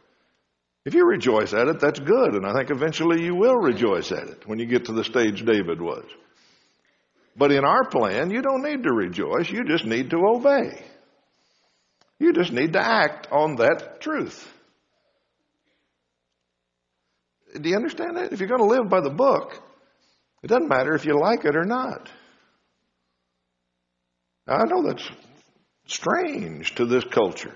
If 0.84 0.92
you 0.92 1.06
rejoice 1.06 1.54
at 1.54 1.68
it, 1.68 1.80
that's 1.80 1.98
good, 1.98 2.34
and 2.34 2.46
I 2.46 2.52
think 2.52 2.70
eventually 2.70 3.24
you 3.24 3.34
will 3.34 3.56
rejoice 3.56 4.12
at 4.12 4.28
it 4.28 4.46
when 4.46 4.58
you 4.58 4.66
get 4.66 4.86
to 4.86 4.92
the 4.92 5.04
stage 5.04 5.44
David 5.44 5.80
was. 5.80 6.04
But 7.36 7.52
in 7.52 7.64
our 7.64 7.88
plan, 7.88 8.30
you 8.30 8.42
don't 8.42 8.62
need 8.62 8.82
to 8.82 8.92
rejoice, 8.92 9.50
you 9.50 9.64
just 9.64 9.86
need 9.86 10.10
to 10.10 10.18
obey. 10.18 10.84
You 12.18 12.34
just 12.34 12.52
need 12.52 12.74
to 12.74 12.80
act 12.80 13.28
on 13.32 13.56
that 13.56 14.00
truth. 14.00 14.46
Do 17.60 17.68
you 17.68 17.76
understand 17.76 18.16
that? 18.16 18.32
If 18.32 18.40
you're 18.40 18.48
going 18.48 18.60
to 18.60 18.66
live 18.66 18.88
by 18.88 19.00
the 19.00 19.10
book, 19.10 19.60
it 20.42 20.48
doesn't 20.48 20.68
matter 20.68 20.94
if 20.94 21.04
you 21.04 21.18
like 21.18 21.44
it 21.44 21.56
or 21.56 21.64
not. 21.64 22.10
Now, 24.46 24.56
I 24.56 24.64
know 24.64 24.86
that's 24.86 25.08
strange 25.86 26.74
to 26.74 26.84
this 26.84 27.04
culture. 27.04 27.54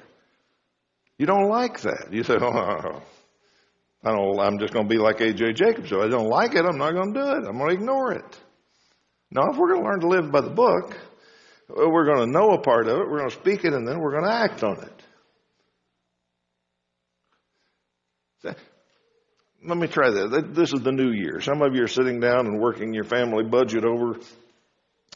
You 1.19 1.27
don't 1.27 1.49
like 1.49 1.81
that. 1.81 2.09
You 2.13 2.23
say, 2.23 2.35
oh, 2.41 3.03
I 4.05 4.13
don't, 4.13 4.39
I'm 4.39 4.59
just 4.59 4.73
going 4.73 4.89
to 4.89 4.89
be 4.89 5.01
like 5.01 5.21
A.J. 5.21 5.55
Jacobs. 5.55 5.91
So 5.91 6.03
I 6.03 6.09
don't 6.09 6.29
like 6.29 6.55
it, 6.55 6.65
I'm 6.65 6.79
not 6.79 6.93
going 6.93 7.13
to 7.13 7.21
do 7.21 7.27
it. 7.33 7.49
I'm 7.49 7.59
going 7.59 7.71
to 7.71 7.75
ignore 7.75 8.13
it. 8.13 8.39
Now, 9.31 9.51
if 9.51 9.59
we're 9.59 9.75
going 9.75 9.83
to 9.83 9.89
learn 9.89 10.01
to 10.01 10.09
live 10.09 10.33
by 10.33 10.41
the 10.41 10.51
book, 10.51 10.97
we're 11.69 12.07
going 12.07 12.27
to 12.27 12.33
know 12.33 12.53
a 12.53 12.61
part 12.61 12.89
of 12.89 13.01
it, 13.01 13.11
we're 13.11 13.19
going 13.19 13.31
to 13.31 13.37
speak 13.37 13.65
it, 13.65 13.75
and 13.75 13.87
then 13.87 13.99
we're 13.99 14.13
going 14.13 14.25
to 14.25 14.33
act 14.33 14.63
on 14.63 14.85
it. 14.85 15.03
Let 19.65 19.77
me 19.77 19.89
try 19.89 20.11
that. 20.11 20.55
This 20.55 20.73
is 20.73 20.81
the 20.81 20.93
new 20.93 21.11
year. 21.11 21.41
Some 21.41 21.63
of 21.63 21.75
you 21.75 21.83
are 21.85 21.89
sitting 21.89 22.21
down 22.21 22.47
and 22.47 22.61
working 22.61 22.95
your 22.95 23.05
family 23.05 23.45
budget 23.45 23.85
over, 23.85 24.19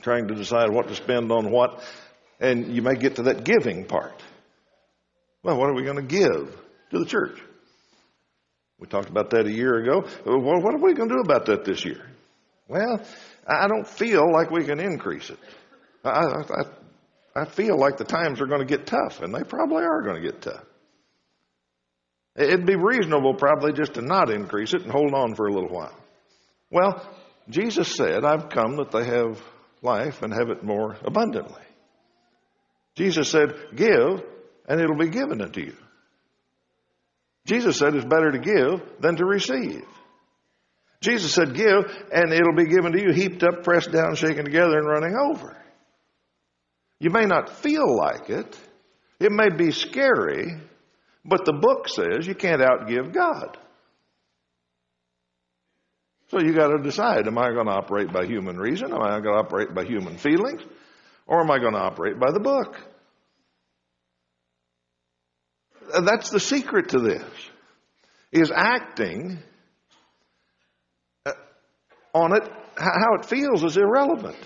trying 0.00 0.28
to 0.28 0.34
decide 0.34 0.70
what 0.70 0.88
to 0.88 0.96
spend 0.96 1.30
on 1.30 1.50
what, 1.50 1.82
and 2.40 2.74
you 2.74 2.82
may 2.82 2.94
get 2.94 3.16
to 3.16 3.22
that 3.24 3.44
giving 3.44 3.84
part. 3.84 4.20
Well, 5.42 5.58
what 5.58 5.70
are 5.70 5.74
we 5.74 5.84
going 5.84 5.96
to 5.96 6.02
give 6.02 6.56
to 6.90 6.98
the 6.98 7.06
church? 7.06 7.38
We 8.78 8.88
talked 8.88 9.08
about 9.08 9.30
that 9.30 9.46
a 9.46 9.52
year 9.52 9.76
ago. 9.76 10.08
Well, 10.26 10.40
what 10.40 10.74
are 10.74 10.78
we 10.78 10.94
going 10.94 11.08
to 11.08 11.14
do 11.14 11.20
about 11.20 11.46
that 11.46 11.64
this 11.64 11.84
year? 11.84 12.04
Well, 12.66 13.00
I 13.46 13.68
don't 13.68 13.86
feel 13.86 14.32
like 14.32 14.50
we 14.50 14.64
can 14.64 14.80
increase 14.80 15.30
it. 15.30 15.38
I, 16.04 16.10
I, 16.10 17.42
I 17.42 17.44
feel 17.44 17.78
like 17.78 17.96
the 17.96 18.04
times 18.04 18.40
are 18.40 18.46
going 18.46 18.60
to 18.60 18.66
get 18.66 18.86
tough, 18.86 19.20
and 19.20 19.32
they 19.32 19.44
probably 19.44 19.84
are 19.84 20.02
going 20.02 20.20
to 20.20 20.22
get 20.22 20.42
tough. 20.42 20.64
It'd 22.36 22.66
be 22.66 22.76
reasonable 22.76 23.34
probably 23.34 23.72
just 23.72 23.94
to 23.94 24.02
not 24.02 24.30
increase 24.30 24.72
it 24.72 24.82
and 24.82 24.90
hold 24.90 25.12
on 25.12 25.34
for 25.34 25.46
a 25.46 25.52
little 25.52 25.68
while. 25.68 25.96
Well, 26.70 27.06
Jesus 27.48 27.94
said, 27.94 28.24
I've 28.24 28.48
come 28.48 28.76
that 28.76 28.90
they 28.90 29.04
have 29.04 29.42
life 29.82 30.22
and 30.22 30.32
have 30.32 30.48
it 30.48 30.64
more 30.64 30.96
abundantly. 31.04 31.62
Jesus 32.94 33.28
said, 33.30 33.54
Give, 33.74 34.22
and 34.66 34.80
it'll 34.80 34.96
be 34.96 35.10
given 35.10 35.42
unto 35.42 35.60
you. 35.60 35.76
Jesus 37.46 37.76
said 37.76 37.94
it's 37.94 38.04
better 38.04 38.30
to 38.30 38.38
give 38.38 38.82
than 39.00 39.16
to 39.16 39.24
receive. 39.24 39.84
Jesus 41.00 41.34
said, 41.34 41.54
Give, 41.54 41.84
and 42.12 42.32
it'll 42.32 42.54
be 42.54 42.66
given 42.66 42.92
to 42.92 43.02
you, 43.02 43.12
heaped 43.12 43.42
up, 43.42 43.64
pressed 43.64 43.90
down, 43.90 44.14
shaken 44.14 44.44
together, 44.44 44.78
and 44.78 44.86
running 44.86 45.16
over. 45.16 45.56
You 47.00 47.10
may 47.10 47.24
not 47.24 47.50
feel 47.50 47.96
like 47.96 48.30
it. 48.30 48.58
It 49.18 49.32
may 49.32 49.48
be 49.50 49.72
scary, 49.72 50.56
but 51.24 51.44
the 51.44 51.52
book 51.52 51.88
says 51.88 52.26
you 52.26 52.34
can't 52.34 52.60
outgive 52.60 53.12
God. 53.12 53.56
So 56.30 56.40
you 56.40 56.54
got 56.54 56.68
to 56.68 56.82
decide, 56.82 57.26
am 57.26 57.36
I 57.36 57.52
going 57.52 57.66
to 57.66 57.72
operate 57.72 58.10
by 58.12 58.24
human 58.24 58.56
reason? 58.56 58.92
Am 58.92 59.02
I 59.02 59.20
going 59.20 59.24
to 59.24 59.40
operate 59.40 59.74
by 59.74 59.84
human 59.84 60.16
feelings? 60.16 60.62
Or 61.26 61.42
am 61.42 61.50
I 61.50 61.58
going 61.58 61.74
to 61.74 61.78
operate 61.78 62.18
by 62.18 62.32
the 62.32 62.40
book? 62.40 62.76
That's 66.00 66.30
the 66.30 66.40
secret 66.40 66.90
to 66.90 67.00
this. 67.00 67.24
Is 68.32 68.50
acting 68.50 69.38
uh, 71.26 71.32
on 72.14 72.34
it, 72.34 72.48
how 72.76 73.14
it 73.20 73.26
feels 73.26 73.62
is 73.62 73.76
irrelevant. 73.76 74.38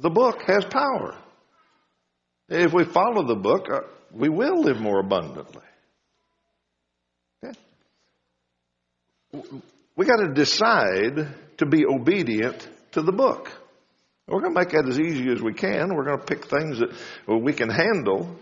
The 0.00 0.10
book 0.10 0.42
has 0.48 0.64
power. 0.64 1.16
If 2.48 2.72
we 2.72 2.84
follow 2.84 3.26
the 3.26 3.34
book, 3.34 3.68
uh, 3.70 3.80
we 4.12 4.28
will 4.28 4.60
live 4.62 4.80
more 4.80 5.00
abundantly. 5.00 5.62
We 9.96 10.06
got 10.06 10.16
to 10.16 10.32
decide 10.32 11.34
to 11.58 11.66
be 11.66 11.84
obedient 11.86 12.68
to 12.92 13.02
the 13.02 13.12
book. 13.12 13.50
We're 14.28 14.40
going 14.40 14.54
to 14.54 14.60
make 14.60 14.70
that 14.70 14.88
as 14.88 14.98
easy 14.98 15.30
as 15.30 15.40
we 15.40 15.54
can. 15.54 15.94
We're 15.94 16.04
going 16.04 16.18
to 16.18 16.24
pick 16.24 16.46
things 16.46 16.78
that 16.78 16.90
we 17.26 17.52
can 17.52 17.68
handle. 17.68 18.36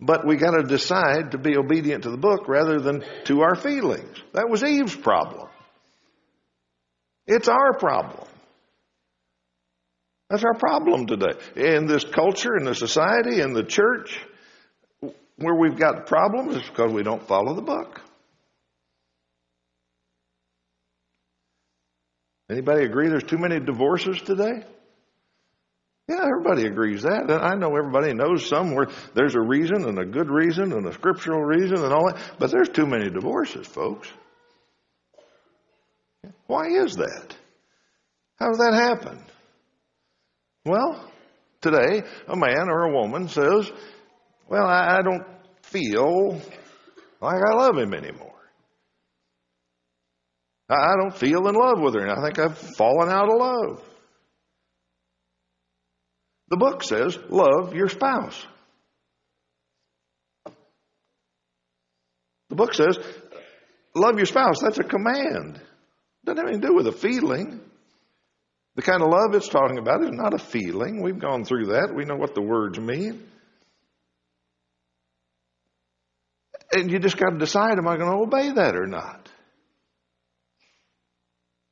But 0.00 0.26
we 0.26 0.36
got 0.36 0.52
to 0.52 0.62
decide 0.62 1.32
to 1.32 1.38
be 1.38 1.56
obedient 1.56 2.04
to 2.04 2.10
the 2.10 2.16
book 2.16 2.48
rather 2.48 2.80
than 2.80 3.04
to 3.24 3.40
our 3.40 3.56
feelings. 3.56 4.16
That 4.32 4.48
was 4.48 4.62
Eve's 4.62 4.94
problem. 4.94 5.48
It's 7.26 7.48
our 7.48 7.76
problem. 7.78 8.27
That's 10.30 10.44
our 10.44 10.54
problem 10.54 11.06
today. 11.06 11.38
In 11.56 11.86
this 11.86 12.04
culture, 12.04 12.56
in 12.58 12.64
the 12.64 12.74
society, 12.74 13.40
in 13.40 13.54
the 13.54 13.64
church, 13.64 14.18
where 15.36 15.54
we've 15.54 15.78
got 15.78 16.06
problems 16.06 16.56
is 16.56 16.68
because 16.68 16.92
we 16.92 17.02
don't 17.02 17.26
follow 17.26 17.54
the 17.54 17.62
book. 17.62 18.00
Anybody 22.50 22.84
agree 22.84 23.08
there's 23.08 23.24
too 23.24 23.38
many 23.38 23.60
divorces 23.60 24.20
today? 24.22 24.64
Yeah, 26.08 26.24
everybody 26.24 26.66
agrees 26.66 27.02
that. 27.02 27.30
I 27.30 27.54
know 27.54 27.76
everybody 27.76 28.14
knows 28.14 28.46
somewhere 28.48 28.86
there's 29.14 29.34
a 29.34 29.40
reason 29.40 29.86
and 29.86 29.98
a 29.98 30.06
good 30.06 30.30
reason 30.30 30.72
and 30.72 30.86
a 30.86 30.92
scriptural 30.94 31.42
reason 31.42 31.76
and 31.76 31.92
all 31.92 32.10
that, 32.10 32.18
but 32.38 32.50
there's 32.50 32.70
too 32.70 32.86
many 32.86 33.10
divorces, 33.10 33.66
folks. 33.66 34.08
Why 36.46 36.68
is 36.68 36.96
that? 36.96 37.36
How 38.36 38.48
does 38.48 38.58
that 38.58 38.72
happen? 38.72 39.22
Well, 40.64 41.10
today, 41.60 42.02
a 42.26 42.36
man 42.36 42.68
or 42.68 42.84
a 42.84 42.92
woman 42.92 43.28
says, 43.28 43.70
Well, 44.48 44.66
I, 44.66 45.00
don't 45.02 45.26
feel 45.62 46.40
like 47.20 47.40
I 47.42 47.54
love 47.54 47.76
him 47.76 47.94
anymore. 47.94 48.26
I 50.68 50.94
don't 51.00 51.16
feel 51.16 51.48
in 51.48 51.54
love 51.54 51.80
with 51.80 51.94
her, 51.94 52.00
and 52.00 52.10
I 52.10 52.22
think 52.22 52.38
I've 52.38 52.58
fallen 52.58 53.08
out 53.08 53.30
of 53.30 53.38
love. 53.38 53.82
The 56.50 56.56
book 56.56 56.82
says, 56.82 57.18
Love 57.28 57.74
your 57.74 57.88
spouse. 57.88 58.46
The 62.50 62.56
book 62.56 62.74
says, 62.74 62.98
Love 63.94 64.16
your 64.16 64.26
spouse. 64.26 64.60
That's 64.60 64.78
a 64.78 64.84
command. 64.84 65.60
Doesn't 66.24 66.38
have 66.38 66.46
anything 66.46 66.62
to 66.62 66.66
do 66.68 66.74
with 66.74 66.86
a 66.86 66.92
feeling. 66.92 67.60
The 68.78 68.82
kind 68.82 69.02
of 69.02 69.08
love 69.08 69.34
it's 69.34 69.48
talking 69.48 69.78
about 69.78 70.04
is 70.04 70.12
not 70.12 70.34
a 70.34 70.38
feeling. 70.38 71.02
We've 71.02 71.18
gone 71.18 71.44
through 71.44 71.72
that. 71.72 71.92
We 71.92 72.04
know 72.04 72.14
what 72.14 72.36
the 72.36 72.42
words 72.42 72.78
mean. 72.78 73.24
And 76.70 76.88
you 76.88 77.00
just 77.00 77.16
got 77.16 77.30
to 77.30 77.38
decide 77.38 77.76
am 77.76 77.88
I 77.88 77.96
going 77.96 78.08
to 78.08 78.22
obey 78.22 78.52
that 78.52 78.76
or 78.76 78.86
not? 78.86 79.28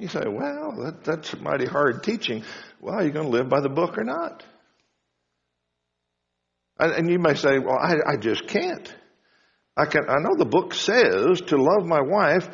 You 0.00 0.08
say, 0.08 0.24
well, 0.26 0.82
that, 0.84 1.04
that's 1.04 1.38
mighty 1.38 1.66
hard 1.66 2.02
teaching. 2.02 2.42
Well, 2.80 2.96
are 2.96 3.04
you 3.04 3.12
going 3.12 3.26
to 3.26 3.32
live 3.32 3.48
by 3.48 3.60
the 3.60 3.68
book 3.68 3.96
or 3.98 4.04
not? 4.04 4.42
And, 6.80 7.08
you 7.08 7.20
may 7.20 7.34
say, 7.34 7.60
well, 7.60 7.78
I, 7.80 8.14
I 8.14 8.16
just 8.16 8.48
can't. 8.48 8.92
I 9.76 9.84
can. 9.84 10.08
I 10.08 10.16
know 10.18 10.34
the 10.36 10.44
book 10.44 10.74
says 10.74 11.40
to 11.46 11.56
love 11.56 11.86
my 11.86 12.00
wife 12.02 12.48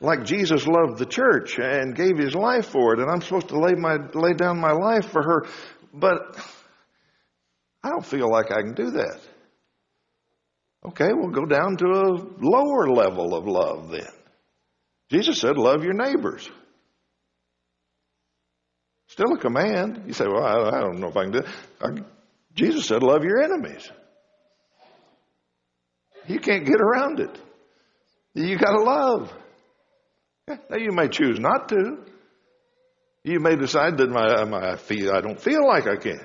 like 0.00 0.24
Jesus 0.24 0.66
loved 0.66 0.98
the 0.98 1.06
church 1.06 1.58
and 1.58 1.96
gave 1.96 2.18
his 2.18 2.34
life 2.34 2.66
for 2.66 2.94
it, 2.94 3.00
and 3.00 3.10
I'm 3.10 3.22
supposed 3.22 3.48
to 3.48 3.58
lay 3.58 3.74
my 3.74 3.96
lay 4.14 4.34
down 4.34 4.60
my 4.60 4.72
life 4.72 5.10
for 5.10 5.22
her, 5.22 5.46
but 5.92 6.36
I 7.82 7.90
don't 7.90 8.04
feel 8.04 8.30
like 8.30 8.50
I 8.50 8.62
can 8.62 8.74
do 8.74 8.90
that. 8.92 9.20
Okay, 10.86 11.08
we'll 11.12 11.30
go 11.30 11.46
down 11.46 11.76
to 11.78 11.86
a 11.86 12.04
lower 12.40 12.88
level 12.88 13.34
of 13.34 13.46
love 13.46 13.90
then. 13.90 14.06
Jesus 15.10 15.38
said, 15.38 15.56
Love 15.56 15.82
your 15.82 15.94
neighbors. 15.94 16.48
Still 19.08 19.32
a 19.32 19.38
command. 19.38 20.02
You 20.06 20.12
say, 20.12 20.26
Well, 20.26 20.44
I, 20.44 20.76
I 20.76 20.80
don't 20.80 21.00
know 21.00 21.08
if 21.08 21.16
I 21.16 21.22
can 21.24 21.32
do 21.32 21.38
it. 21.38 22.04
Jesus 22.54 22.86
said, 22.86 23.02
Love 23.02 23.24
your 23.24 23.42
enemies. 23.42 23.90
You 26.26 26.40
can't 26.40 26.66
get 26.66 26.80
around 26.80 27.20
it. 27.20 27.40
You 28.34 28.58
got 28.58 28.72
to 28.72 28.82
love. 28.82 29.32
Now 30.48 30.76
you 30.76 30.92
may 30.92 31.08
choose 31.08 31.40
not 31.40 31.68
to. 31.70 31.98
You 33.24 33.40
may 33.40 33.56
decide 33.56 33.98
that 33.98 34.08
my, 34.08 34.44
my 34.44 34.76
feel, 34.76 35.12
I 35.12 35.20
don't 35.20 35.40
feel 35.40 35.66
like 35.66 35.86
I 35.88 35.96
can. 35.96 36.20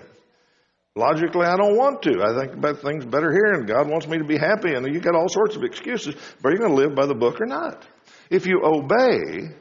Logically, 0.95 1.45
I 1.45 1.55
don't 1.55 1.77
want 1.77 2.03
to. 2.03 2.21
I 2.21 2.39
think 2.39 2.53
about 2.53 2.81
things 2.81 3.05
better 3.05 3.31
here, 3.31 3.53
and 3.53 3.67
God 3.67 3.89
wants 3.89 4.07
me 4.07 4.17
to 4.17 4.25
be 4.25 4.37
happy, 4.37 4.73
and 4.73 4.85
you 4.93 4.99
got 4.99 5.15
all 5.15 5.29
sorts 5.29 5.55
of 5.55 5.63
excuses. 5.63 6.15
But 6.41 6.49
are 6.49 6.51
you 6.51 6.59
going 6.59 6.75
to 6.75 6.75
live 6.75 6.93
by 6.93 7.05
the 7.05 7.15
book 7.15 7.39
or 7.39 7.45
not? 7.45 7.83
If 8.29 8.45
you 8.45 8.61
obey, 8.63 9.55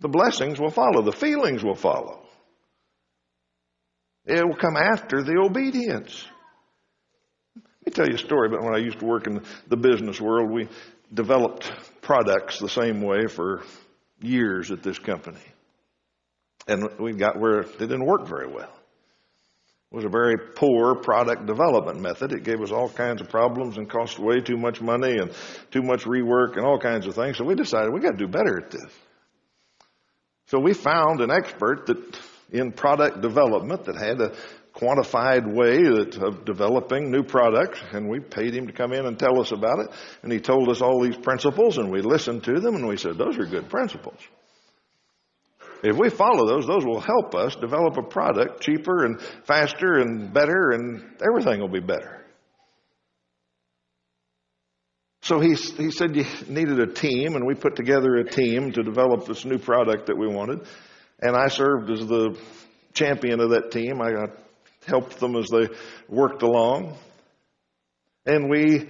the 0.00 0.08
blessings 0.08 0.58
will 0.58 0.70
follow, 0.70 1.02
the 1.02 1.12
feelings 1.12 1.62
will 1.62 1.74
follow. 1.74 2.22
It 4.24 4.44
will 4.44 4.56
come 4.56 4.76
after 4.76 5.22
the 5.22 5.38
obedience. 5.38 6.24
Let 7.56 7.86
me 7.86 7.92
tell 7.92 8.08
you 8.08 8.16
a 8.16 8.18
story 8.18 8.48
about 8.48 8.64
when 8.64 8.74
I 8.74 8.78
used 8.78 8.98
to 9.00 9.06
work 9.06 9.26
in 9.26 9.42
the 9.68 9.76
business 9.76 10.20
world. 10.20 10.50
We 10.50 10.68
developed 11.12 11.70
products 12.08 12.58
the 12.58 12.70
same 12.70 13.02
way 13.02 13.26
for 13.26 13.62
years 14.22 14.70
at 14.70 14.82
this 14.82 14.98
company. 14.98 15.44
And 16.66 16.88
we 16.98 17.12
got 17.12 17.38
where 17.38 17.60
it 17.60 17.78
didn't 17.78 18.06
work 18.06 18.26
very 18.26 18.50
well. 18.50 18.72
It 19.92 19.94
was 19.94 20.06
a 20.06 20.08
very 20.08 20.36
poor 20.56 20.94
product 20.94 21.44
development 21.44 22.00
method. 22.00 22.32
It 22.32 22.44
gave 22.44 22.62
us 22.62 22.72
all 22.72 22.88
kinds 22.88 23.20
of 23.20 23.28
problems 23.28 23.76
and 23.76 23.90
cost 23.90 24.18
way 24.18 24.40
too 24.40 24.56
much 24.56 24.80
money 24.80 25.18
and 25.18 25.30
too 25.70 25.82
much 25.82 26.04
rework 26.04 26.56
and 26.56 26.64
all 26.64 26.78
kinds 26.78 27.06
of 27.06 27.14
things. 27.14 27.36
So 27.36 27.44
we 27.44 27.54
decided 27.54 27.92
we 27.92 28.00
got 28.00 28.12
to 28.12 28.16
do 28.16 28.26
better 28.26 28.58
at 28.64 28.70
this. 28.70 28.90
So 30.46 30.58
we 30.58 30.72
found 30.72 31.20
an 31.20 31.30
expert 31.30 31.84
that 31.88 32.18
in 32.50 32.72
product 32.72 33.20
development 33.20 33.84
that 33.84 33.96
had 33.96 34.18
a 34.22 34.32
quantified 34.78 35.52
way 35.52 35.78
of 36.24 36.44
developing 36.44 37.10
new 37.10 37.22
products, 37.22 37.80
and 37.92 38.08
we 38.08 38.20
paid 38.20 38.54
him 38.54 38.66
to 38.66 38.72
come 38.72 38.92
in 38.92 39.06
and 39.06 39.18
tell 39.18 39.40
us 39.40 39.50
about 39.50 39.80
it. 39.80 39.90
And 40.22 40.32
he 40.32 40.40
told 40.40 40.68
us 40.68 40.80
all 40.80 41.02
these 41.02 41.16
principles, 41.16 41.78
and 41.78 41.90
we 41.90 42.00
listened 42.00 42.44
to 42.44 42.60
them, 42.60 42.76
and 42.76 42.86
we 42.86 42.96
said, 42.96 43.18
Those 43.18 43.38
are 43.38 43.46
good 43.46 43.68
principles. 43.68 44.18
If 45.82 45.96
we 45.96 46.10
follow 46.10 46.46
those, 46.46 46.66
those 46.66 46.84
will 46.84 47.00
help 47.00 47.34
us 47.34 47.54
develop 47.56 47.96
a 47.96 48.02
product 48.02 48.62
cheaper 48.62 49.04
and 49.04 49.20
faster 49.46 49.98
and 49.98 50.32
better, 50.32 50.70
and 50.72 51.04
everything 51.26 51.60
will 51.60 51.68
be 51.68 51.80
better. 51.80 52.24
So 55.22 55.40
he, 55.40 55.54
he 55.54 55.90
said 55.90 56.16
you 56.16 56.24
needed 56.48 56.80
a 56.80 56.92
team, 56.92 57.34
and 57.34 57.46
we 57.46 57.54
put 57.54 57.76
together 57.76 58.16
a 58.16 58.24
team 58.24 58.72
to 58.72 58.82
develop 58.82 59.26
this 59.26 59.44
new 59.44 59.58
product 59.58 60.06
that 60.06 60.16
we 60.16 60.26
wanted. 60.26 60.66
And 61.20 61.36
I 61.36 61.48
served 61.48 61.90
as 61.90 62.00
the 62.00 62.38
champion 62.94 63.40
of 63.40 63.50
that 63.50 63.70
team. 63.70 64.00
I 64.00 64.12
helped 64.88 65.20
them 65.20 65.36
as 65.36 65.46
they 65.50 65.68
worked 66.08 66.42
along. 66.42 66.96
And 68.26 68.50
we 68.50 68.88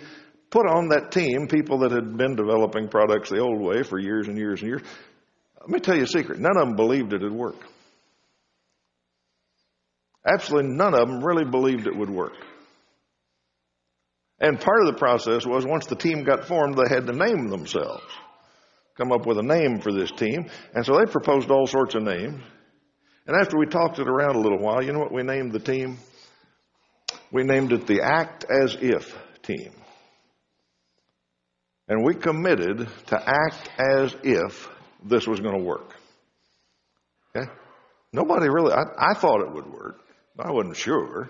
put 0.51 0.67
on 0.67 0.89
that 0.89 1.13
team 1.13 1.47
people 1.47 1.79
that 1.81 1.93
had 1.93 2.17
been 2.17 2.35
developing 2.35 2.89
products 2.89 3.31
the 3.31 3.41
old 3.41 3.61
way 3.61 3.83
for 3.83 3.99
years 3.99 4.29
and 4.29 4.39
years 4.39 4.61
and 4.61 4.71
years. 4.71 4.83
Let 5.61 5.71
me 5.71 5.81
tell 5.81 5.97
you 5.97 6.05
a 6.05 6.07
secret. 6.07 6.39
None 6.41 6.57
of 6.57 6.67
them 6.67 6.77
believed 6.77 7.13
it 7.13 7.23
would 7.23 7.33
work. 7.33 7.57
Absolutely 10.27 10.71
none 10.75 10.95
of 10.95 11.09
them 11.09 11.23
really 11.23 11.45
believed 11.45 11.87
it 11.87 11.97
would 11.97 12.11
work. 12.11 12.33
And 14.41 14.61
part 14.61 14.81
of 14.83 14.87
the 14.87 14.99
process 14.99 15.45
was 15.45 15.67
once 15.67 15.87
the 15.87 15.97
team 15.97 16.23
got 16.23 16.47
formed, 16.47 16.77
they 16.77 16.95
had 16.95 17.07
to 17.07 17.13
name 17.13 17.49
themselves, 17.49 18.05
come 18.97 19.11
up 19.11 19.27
with 19.27 19.39
a 19.39 19.43
name 19.43 19.81
for 19.81 19.93
this 19.93 20.11
team. 20.13 20.49
And 20.75 20.85
so 20.85 20.97
they 20.97 21.11
proposed 21.11 21.51
all 21.51 21.67
sorts 21.67 21.95
of 21.95 22.03
names. 22.03 22.41
And 23.29 23.37
after 23.37 23.59
we 23.59 23.67
talked 23.67 23.99
it 23.99 24.09
around 24.09 24.37
a 24.37 24.41
little 24.41 24.59
while, 24.59 24.83
you 24.83 24.93
know 24.93 25.01
what 25.01 25.13
we 25.13 25.23
named 25.23 25.53
the 25.53 25.61
team? 25.61 25.99
We 27.31 27.45
named 27.45 27.73
it 27.73 27.87
the 27.87 28.01
Act 28.01 28.47
as 28.51 28.75
If 28.81 29.15
team. 29.43 29.73
And 31.89 32.05
we 32.05 32.15
committed 32.15 32.89
to 33.09 33.23
act 33.23 33.71
as 33.79 34.17
if 34.23 34.69
this 35.05 35.27
was 35.27 35.41
going 35.41 35.59
to 35.59 35.65
work. 35.65 35.95
Okay? 37.37 37.51
Nobody 38.13 38.49
really, 38.49 38.73
I, 38.73 38.85
I 39.11 39.15
thought 39.15 39.43
it 39.43 39.53
would 39.53 39.71
work. 39.71 40.01
I 40.39 40.51
wasn't 40.51 40.77
sure. 40.77 41.29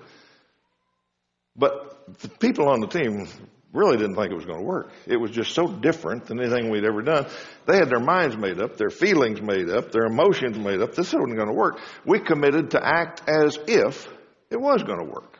But 1.56 2.18
the 2.20 2.28
people 2.28 2.68
on 2.68 2.80
the 2.80 2.86
team 2.86 3.26
really 3.72 3.96
didn't 3.96 4.14
think 4.14 4.30
it 4.30 4.34
was 4.34 4.46
going 4.46 4.58
to 4.58 4.64
work. 4.64 4.90
It 5.06 5.16
was 5.16 5.30
just 5.30 5.54
so 5.54 5.66
different 5.66 6.26
than 6.26 6.40
anything 6.40 6.70
we'd 6.70 6.84
ever 6.84 7.02
done. 7.02 7.26
They 7.66 7.76
had 7.76 7.90
their 7.90 8.00
minds 8.00 8.36
made 8.36 8.60
up, 8.60 8.76
their 8.76 8.90
feelings 8.90 9.42
made 9.42 9.68
up, 9.68 9.92
their 9.92 10.06
emotions 10.06 10.58
made 10.58 10.80
up. 10.80 10.94
This 10.94 11.12
wasn't 11.12 11.36
going 11.36 11.48
to 11.48 11.54
work. 11.54 11.80
We 12.06 12.20
committed 12.20 12.70
to 12.72 12.80
act 12.84 13.22
as 13.28 13.58
if 13.66 14.08
it 14.50 14.60
was 14.60 14.82
going 14.82 14.98
to 14.98 15.04
work. 15.04 15.38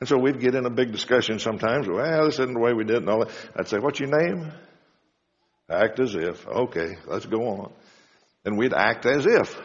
And 0.00 0.08
so 0.08 0.18
we'd 0.18 0.40
get 0.40 0.54
in 0.54 0.66
a 0.66 0.70
big 0.70 0.92
discussion 0.92 1.38
sometimes. 1.38 1.88
Well, 1.88 2.26
this 2.26 2.34
isn't 2.34 2.52
the 2.52 2.60
way 2.60 2.74
we 2.74 2.84
did 2.84 2.96
it 2.96 3.02
and 3.02 3.08
all 3.08 3.20
that. 3.20 3.30
I'd 3.58 3.68
say, 3.68 3.78
what's 3.78 3.98
your 3.98 4.10
name? 4.10 4.52
Act 5.70 5.98
as 6.00 6.14
if. 6.14 6.46
Okay, 6.46 6.96
let's 7.06 7.24
go 7.24 7.48
on. 7.48 7.72
And 8.44 8.58
we'd 8.58 8.74
act 8.74 9.06
as 9.06 9.24
if 9.26 9.58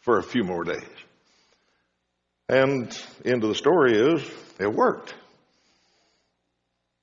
for 0.00 0.18
a 0.18 0.22
few 0.22 0.44
more 0.44 0.64
days. 0.64 0.82
And 2.48 2.98
end 3.24 3.42
of 3.42 3.50
the 3.50 3.54
story 3.54 3.98
is 3.98 4.28
it 4.58 4.72
worked. 4.72 5.14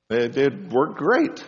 It 0.10 0.34
did 0.34 0.72
work 0.72 0.98
great. 0.98 1.44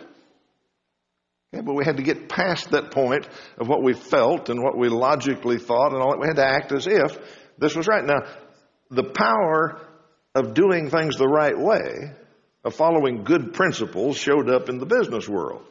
Okay, 1.54 1.64
but 1.64 1.74
we 1.74 1.84
had 1.84 1.98
to 1.98 2.02
get 2.02 2.28
past 2.28 2.70
that 2.70 2.90
point 2.90 3.26
of 3.58 3.68
what 3.68 3.82
we 3.82 3.92
felt 3.92 4.48
and 4.48 4.62
what 4.62 4.76
we 4.76 4.88
logically 4.88 5.58
thought 5.58 5.92
and 5.92 6.02
all 6.02 6.10
that. 6.10 6.20
We 6.20 6.26
had 6.26 6.36
to 6.36 6.46
act 6.46 6.72
as 6.72 6.86
if 6.86 7.18
this 7.58 7.74
was 7.74 7.86
right. 7.86 8.04
Now, 8.04 8.18
the 8.90 9.04
power 9.04 9.80
of 10.34 10.54
doing 10.54 10.90
things 10.90 11.16
the 11.16 11.28
right 11.28 11.56
way, 11.56 12.12
of 12.64 12.74
following 12.74 13.24
good 13.24 13.54
principles, 13.54 14.16
showed 14.16 14.50
up 14.50 14.68
in 14.68 14.78
the 14.78 14.86
business 14.86 15.28
world. 15.28 15.62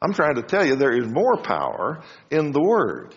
I'm 0.00 0.14
trying 0.14 0.36
to 0.36 0.42
tell 0.42 0.64
you 0.64 0.76
there 0.76 0.96
is 0.96 1.06
more 1.06 1.42
power 1.42 2.02
in 2.30 2.52
the 2.52 2.62
Word. 2.62 3.14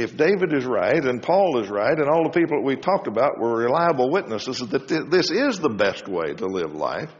If 0.00 0.16
David 0.16 0.54
is 0.54 0.64
right 0.64 1.04
and 1.04 1.22
Paul 1.22 1.58
is 1.62 1.68
right 1.68 1.96
and 1.96 2.08
all 2.08 2.24
the 2.24 2.30
people 2.30 2.58
that 2.58 2.64
we 2.64 2.76
talked 2.76 3.06
about 3.06 3.38
were 3.38 3.58
reliable 3.58 4.10
witnesses 4.10 4.58
that 4.58 4.88
this 4.88 5.30
is 5.30 5.58
the 5.58 5.68
best 5.68 6.08
way 6.08 6.32
to 6.32 6.46
live 6.46 6.74
life, 6.74 7.10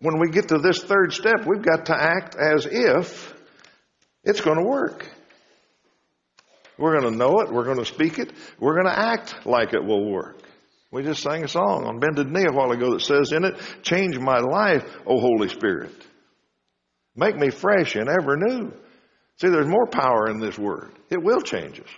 when 0.00 0.18
we 0.18 0.30
get 0.30 0.48
to 0.48 0.58
this 0.58 0.82
third 0.82 1.12
step, 1.12 1.46
we've 1.46 1.62
got 1.62 1.86
to 1.86 1.94
act 1.94 2.34
as 2.34 2.66
if 2.66 3.34
it's 4.24 4.40
going 4.40 4.56
to 4.56 4.64
work. 4.64 5.06
We're 6.78 6.98
going 6.98 7.12
to 7.12 7.18
know 7.18 7.40
it. 7.40 7.52
We're 7.52 7.64
going 7.64 7.76
to 7.78 7.84
speak 7.84 8.18
it. 8.18 8.32
We're 8.58 8.74
going 8.74 8.86
to 8.86 8.98
act 8.98 9.44
like 9.44 9.74
it 9.74 9.84
will 9.84 10.10
work. 10.10 10.40
We 10.90 11.02
just 11.02 11.22
sang 11.22 11.44
a 11.44 11.48
song 11.48 11.84
on 11.84 12.00
Bended 12.00 12.32
Knee 12.32 12.46
a 12.48 12.52
while 12.52 12.72
ago 12.72 12.94
that 12.94 13.02
says 13.02 13.32
in 13.32 13.44
it, 13.44 13.54
Change 13.82 14.18
my 14.18 14.38
life, 14.38 14.82
O 15.06 15.20
Holy 15.20 15.50
Spirit. 15.50 15.92
Make 17.14 17.36
me 17.36 17.50
fresh 17.50 17.96
and 17.96 18.08
ever 18.08 18.38
new. 18.38 18.72
See, 19.40 19.48
there's 19.48 19.66
more 19.66 19.86
power 19.86 20.28
in 20.28 20.38
this 20.38 20.58
word. 20.58 20.92
It 21.08 21.22
will 21.22 21.40
change 21.40 21.80
us. 21.80 21.88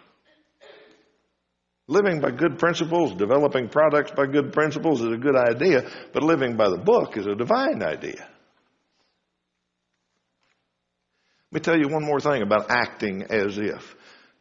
Living 1.89 2.21
by 2.21 2.31
good 2.31 2.59
principles, 2.59 3.15
developing 3.15 3.69
products 3.69 4.13
by 4.13 4.27
good 4.27 4.53
principles 4.53 5.01
is 5.01 5.13
a 5.13 5.17
good 5.17 5.35
idea, 5.35 5.91
but 6.13 6.23
living 6.23 6.57
by 6.57 6.69
the 6.69 6.79
book 6.79 7.17
is 7.17 7.27
a 7.27 7.35
divine 7.35 7.83
idea. 7.83 8.29
Let 11.51 11.53
me 11.53 11.61
tell 11.61 11.77
you 11.77 11.89
one 11.89 12.05
more 12.05 12.21
thing 12.21 12.43
about 12.43 12.71
acting 12.71 13.25
as 13.25 13.59
if. 13.59 13.95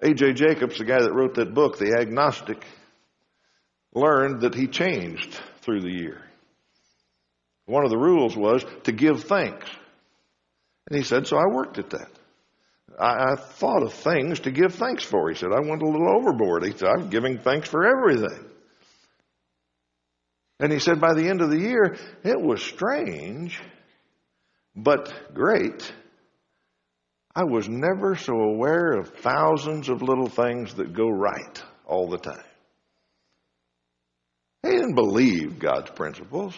A.J. 0.04 0.34
Jacobs, 0.34 0.78
the 0.78 0.86
guy 0.86 1.02
that 1.02 1.14
wrote 1.14 1.34
that 1.36 1.56
book, 1.56 1.78
The 1.78 1.98
Agnostic, 2.00 2.64
learned 3.94 4.42
that 4.42 4.54
he 4.54 4.68
changed 4.68 5.40
through 5.62 5.82
the 5.82 5.92
year. 5.92 6.22
One 7.66 7.84
of 7.84 7.90
the 7.90 7.98
rules 7.98 8.38
was 8.38 8.64
to 8.84 8.92
give 8.92 9.24
thanks. 9.24 9.68
And 10.88 10.98
he 10.98 11.04
said, 11.04 11.26
so 11.26 11.38
I 11.38 11.54
worked 11.54 11.80
at 11.80 11.90
that. 11.90 12.10
I, 13.00 13.34
I, 13.34 13.36
thought 13.36 13.84
of 13.84 13.94
things 13.94 14.42
to 14.42 14.52
give 14.52 14.76
thanks 14.76 15.04
for. 15.04 15.30
He 15.30 15.36
said, 15.36 15.52
I 15.52 15.60
went 15.60 15.82
a 15.82 15.86
little 15.86 16.16
overboard. 16.16 16.64
He 16.66 16.72
said, 16.72 16.90
I'm 16.90 17.10
giving 17.10 17.40
thanks 17.40 17.68
for 17.68 17.86
everything. 17.86 18.46
And 20.60 20.72
he 20.72 20.80
said, 20.80 21.02
by 21.02 21.14
the 21.14 21.28
end 21.28 21.42
of 21.42 21.50
the 21.50 21.60
year, 21.60 21.98
it 22.24 22.40
was 22.40 22.62
strange, 22.62 23.60
but 24.76 25.34
great. 25.34 25.92
I 27.36 27.46
was 27.46 27.68
never 27.68 28.16
so 28.16 28.34
aware 28.34 28.92
of 28.94 29.10
thousands 29.10 29.90
of 29.90 30.02
little 30.02 30.30
things 30.30 30.74
that 30.76 30.94
go 30.94 31.10
right 31.10 31.64
all 31.86 32.10
the 32.10 32.18
time. 32.18 32.44
He 34.64 34.70
didn't 34.70 34.96
believe 34.96 35.58
God's 35.58 35.90
principles. 35.92 36.56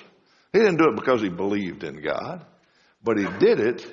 He 0.51 0.59
didn't 0.59 0.77
do 0.77 0.89
it 0.89 0.95
because 0.95 1.21
he 1.21 1.29
believed 1.29 1.83
in 1.83 2.01
God, 2.01 2.45
but 3.03 3.17
he 3.17 3.25
did 3.39 3.59
it 3.59 3.85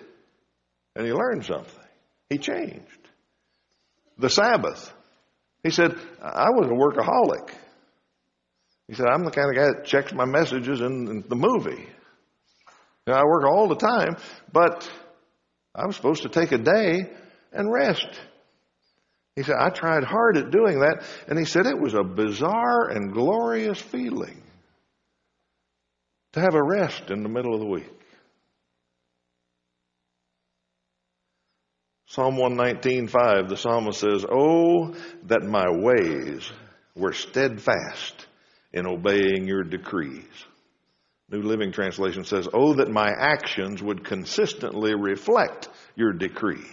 and 0.97 1.07
he 1.07 1.13
learned 1.13 1.45
something. 1.45 1.80
He 2.31 2.39
changed. 2.39 2.87
The 4.19 4.31
Sabbath. 4.31 4.93
He 5.63 5.71
said, 5.71 5.95
I 6.23 6.49
was 6.51 6.69
a 6.69 6.73
workaholic. 6.73 7.53
He 8.89 8.95
said, 8.95 9.07
I'm 9.07 9.25
the 9.25 9.31
kind 9.31 9.49
of 9.51 9.57
guy 9.57 9.67
that 9.67 9.85
checks 9.85 10.13
my 10.13 10.25
messages 10.25 10.81
in, 10.81 11.09
in 11.09 11.25
the 11.29 11.37
movie. 11.37 11.83
You 13.07 13.13
know, 13.13 13.15
I 13.15 13.25
work 13.25 13.45
all 13.45 13.69
the 13.69 13.77
time, 13.77 14.17
but 14.53 14.89
I 15.75 15.87
was 15.87 15.97
supposed 15.97 16.23
to 16.23 16.29
take 16.29 16.53
a 16.53 16.59
day 16.59 17.01
and 17.53 17.73
rest. 17.73 18.09
He 19.37 19.43
said, 19.43 19.57
I 19.59 19.71
tried 19.71 20.05
hard 20.05 20.37
at 20.37 20.51
doing 20.51 20.81
that, 20.81 21.05
and 21.29 21.39
he 21.39 21.45
said 21.45 21.67
it 21.67 21.81
was 21.81 21.95
a 21.95 22.03
bizarre 22.03 22.91
and 22.91 23.13
glorious 23.13 23.81
feeling 23.81 24.43
to 26.33 26.41
have 26.41 26.55
a 26.55 26.63
rest 26.63 27.11
in 27.11 27.23
the 27.23 27.29
middle 27.29 27.55
of 27.55 27.61
the 27.61 27.67
week. 27.67 28.00
Psalm 32.11 32.35
119.5, 32.35 33.49
the 33.49 33.57
psalmist 33.57 34.01
says, 34.01 34.27
Oh, 34.29 34.97
that 35.29 35.45
my 35.45 35.71
ways 35.71 36.51
were 36.97 37.13
steadfast 37.13 38.27
in 38.73 38.85
obeying 38.85 39.47
your 39.47 39.63
decrees. 39.63 40.25
New 41.31 41.43
Living 41.43 41.71
Translation 41.71 42.25
says, 42.25 42.49
Oh, 42.53 42.75
that 42.75 42.91
my 42.91 43.13
actions 43.17 43.81
would 43.81 44.05
consistently 44.05 44.93
reflect 44.93 45.69
your 45.95 46.13
decrees. 46.13 46.65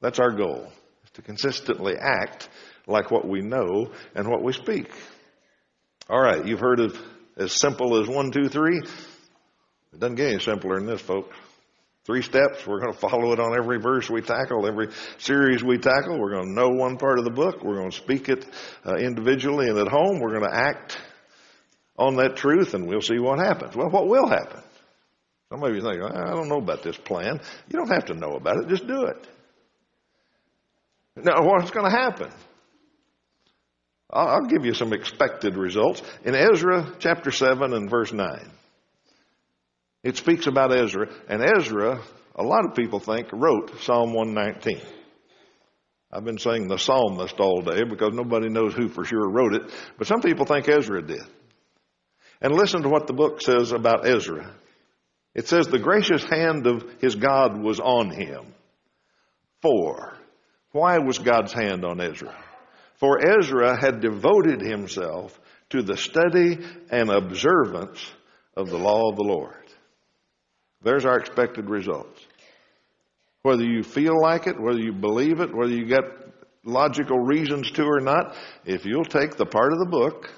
That's 0.00 0.20
our 0.20 0.30
goal, 0.30 0.70
is 1.02 1.10
to 1.14 1.22
consistently 1.22 1.94
act 2.00 2.48
like 2.86 3.10
what 3.10 3.26
we 3.26 3.40
know 3.40 3.90
and 4.14 4.28
what 4.28 4.44
we 4.44 4.52
speak. 4.52 4.88
All 6.08 6.22
right, 6.22 6.46
you've 6.46 6.60
heard 6.60 6.78
of 6.78 6.96
as 7.36 7.52
simple 7.52 8.00
as 8.00 8.06
one, 8.06 8.30
two, 8.30 8.48
three. 8.48 8.78
It 8.78 9.98
doesn't 9.98 10.14
get 10.14 10.28
any 10.28 10.38
simpler 10.38 10.78
than 10.78 10.86
this, 10.86 11.00
folks. 11.00 11.36
Three 12.06 12.22
steps. 12.22 12.64
We're 12.64 12.78
going 12.78 12.92
to 12.92 12.98
follow 12.98 13.32
it 13.32 13.40
on 13.40 13.58
every 13.58 13.80
verse 13.80 14.08
we 14.08 14.22
tackle, 14.22 14.64
every 14.64 14.90
series 15.18 15.64
we 15.64 15.76
tackle. 15.76 16.20
We're 16.20 16.30
going 16.30 16.46
to 16.46 16.52
know 16.52 16.68
one 16.68 16.98
part 16.98 17.18
of 17.18 17.24
the 17.24 17.32
book. 17.32 17.64
We're 17.64 17.78
going 17.78 17.90
to 17.90 17.96
speak 17.96 18.28
it 18.28 18.46
uh, 18.86 18.94
individually 18.94 19.68
and 19.68 19.76
at 19.76 19.88
home. 19.88 20.20
We're 20.20 20.38
going 20.38 20.48
to 20.48 20.56
act 20.56 20.96
on 21.98 22.14
that 22.16 22.36
truth 22.36 22.74
and 22.74 22.86
we'll 22.86 23.00
see 23.00 23.18
what 23.18 23.40
happens. 23.40 23.74
Well, 23.74 23.90
what 23.90 24.06
will 24.06 24.28
happen? 24.28 24.62
Some 25.50 25.64
of 25.64 25.74
you 25.74 25.80
think, 25.80 26.00
I 26.00 26.30
don't 26.30 26.48
know 26.48 26.58
about 26.58 26.84
this 26.84 26.96
plan. 26.96 27.40
You 27.68 27.76
don't 27.76 27.90
have 27.90 28.06
to 28.06 28.14
know 28.14 28.34
about 28.34 28.58
it. 28.58 28.68
Just 28.68 28.86
do 28.86 29.06
it. 29.06 29.26
Now, 31.16 31.42
what's 31.42 31.72
going 31.72 31.90
to 31.90 31.96
happen? 31.96 32.30
I'll 34.10 34.46
give 34.46 34.64
you 34.64 34.74
some 34.74 34.92
expected 34.92 35.56
results. 35.56 36.02
In 36.24 36.36
Ezra 36.36 36.94
chapter 37.00 37.32
7 37.32 37.72
and 37.72 37.90
verse 37.90 38.12
9, 38.12 38.48
it 40.06 40.16
speaks 40.16 40.46
about 40.46 40.72
Ezra, 40.72 41.08
and 41.28 41.42
Ezra, 41.42 42.00
a 42.36 42.42
lot 42.44 42.64
of 42.64 42.76
people 42.76 43.00
think, 43.00 43.26
wrote 43.32 43.72
Psalm 43.80 44.12
119. 44.12 44.80
I've 46.12 46.24
been 46.24 46.38
saying 46.38 46.68
the 46.68 46.78
psalmist 46.78 47.40
all 47.40 47.60
day 47.62 47.82
because 47.82 48.14
nobody 48.14 48.48
knows 48.48 48.72
who 48.72 48.88
for 48.88 49.04
sure 49.04 49.28
wrote 49.28 49.54
it, 49.54 49.62
but 49.98 50.06
some 50.06 50.20
people 50.22 50.46
think 50.46 50.68
Ezra 50.68 51.02
did. 51.02 51.24
And 52.40 52.54
listen 52.54 52.82
to 52.82 52.88
what 52.88 53.08
the 53.08 53.14
book 53.14 53.42
says 53.42 53.72
about 53.72 54.06
Ezra 54.06 54.54
It 55.34 55.48
says 55.48 55.66
the 55.66 55.80
gracious 55.80 56.22
hand 56.22 56.68
of 56.68 56.84
his 57.00 57.16
God 57.16 57.60
was 57.60 57.80
on 57.80 58.10
him. 58.10 58.54
For, 59.60 60.16
why 60.70 60.98
was 60.98 61.18
God's 61.18 61.52
hand 61.52 61.84
on 61.84 62.00
Ezra? 62.00 62.32
For 63.00 63.18
Ezra 63.40 63.76
had 63.76 64.00
devoted 64.00 64.60
himself 64.60 65.36
to 65.70 65.82
the 65.82 65.96
study 65.96 66.58
and 66.92 67.10
observance 67.10 68.08
of 68.56 68.70
the 68.70 68.78
law 68.78 69.10
of 69.10 69.16
the 69.16 69.24
Lord. 69.24 69.65
There's 70.86 71.04
our 71.04 71.18
expected 71.18 71.68
results. 71.68 72.20
Whether 73.42 73.64
you 73.64 73.82
feel 73.82 74.20
like 74.22 74.46
it, 74.46 74.54
whether 74.56 74.78
you 74.78 74.92
believe 74.92 75.40
it, 75.40 75.52
whether 75.52 75.72
you 75.72 75.84
get 75.84 76.04
logical 76.62 77.18
reasons 77.18 77.72
to 77.72 77.82
or 77.82 77.98
not, 77.98 78.36
if 78.64 78.84
you'll 78.84 79.04
take 79.04 79.36
the 79.36 79.46
part 79.46 79.72
of 79.72 79.80
the 79.80 79.88
book 79.90 80.30